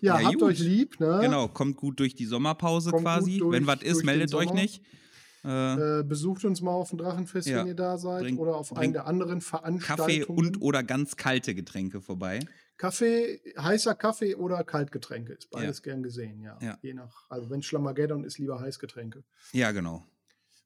[0.00, 0.42] Ja, habt gut.
[0.42, 1.18] euch lieb, ne?
[1.22, 3.38] Genau, kommt gut durch die Sommerpause Kommt quasi.
[3.38, 4.60] durch- Wenn was ist, meldet euch Sommer.
[4.60, 4.82] nicht.
[5.44, 7.58] Äh, Äh, besucht uns mal auf dem Drachenfest, Ja.
[7.58, 10.38] wenn ihr da seid, Bringt- oder auf bringt der anderen Kaffee Veranstaltungen.
[10.38, 12.40] und oder ganz kalte Getränke vorbei.
[12.78, 15.82] Kaffee, heißer Kaffee oder Kaltgetränke ist beides Ja.
[15.84, 16.58] gern gesehen, ja.
[16.60, 16.78] Ja.
[16.82, 19.24] Je nach, also wenn Schlamageddon ist, lieber Heißgetränke.
[19.52, 20.06] Ja, genau.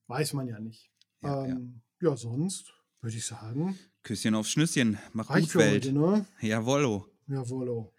[0.09, 0.91] Weiß man ja nicht.
[1.23, 2.17] Ja, ähm, ja.
[2.17, 4.99] sonst würde ich sagen, Küsschen aufs Schnüsschen.
[5.13, 5.85] Mach reicht gut, Welt.
[5.85, 6.27] heute, ne?
[6.41, 7.07] Jawollo.
[7.29, 7.93] Jawollo.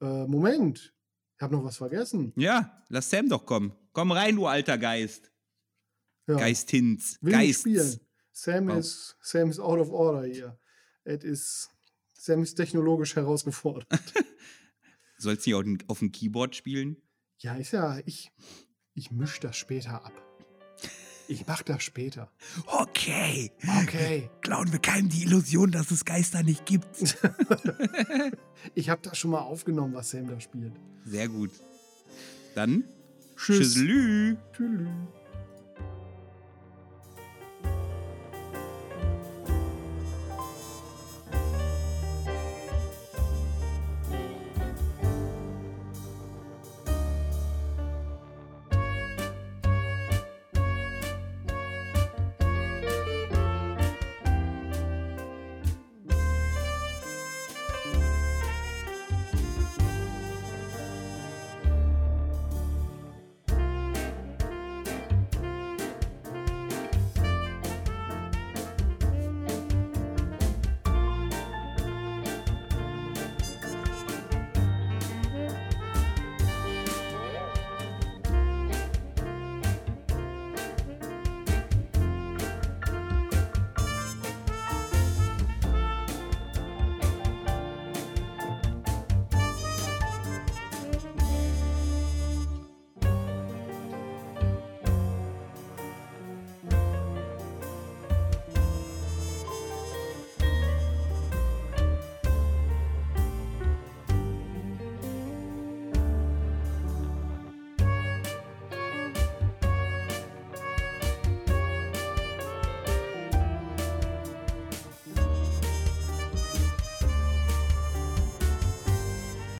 [0.00, 0.94] Äh, Moment,
[1.36, 2.32] ich habe noch was vergessen.
[2.36, 3.72] Ja, lass Sam doch kommen.
[3.92, 5.30] Komm rein, du alter Geist.
[6.26, 6.36] Ja.
[6.36, 7.18] Geistins.
[7.20, 7.66] Will Geist.
[8.32, 8.78] Sam Wow.
[8.78, 10.58] ist Sam ist out of order hier.
[11.04, 11.70] Es ist
[12.26, 13.86] Sam ist technologisch herausgefordert.
[15.18, 16.96] Sollst du nicht auf dem, Keyboard spielen?
[17.38, 18.32] ja, ist ja ich.
[18.94, 20.12] Ich mische das später ab.
[21.28, 22.32] Ich mach das später.
[22.66, 23.52] Okay.
[23.82, 24.30] Okay.
[24.40, 26.86] Klauen wir keinem die Illusion, dass es Geister nicht gibt.
[28.74, 30.72] Ich habe das schon mal aufgenommen, was Sam da spielt.
[31.04, 31.52] Sehr gut.
[32.54, 32.84] Dann
[33.36, 33.74] Tschüss.
[33.74, 34.36] Tschüss.
[34.52, 34.88] Tschüss.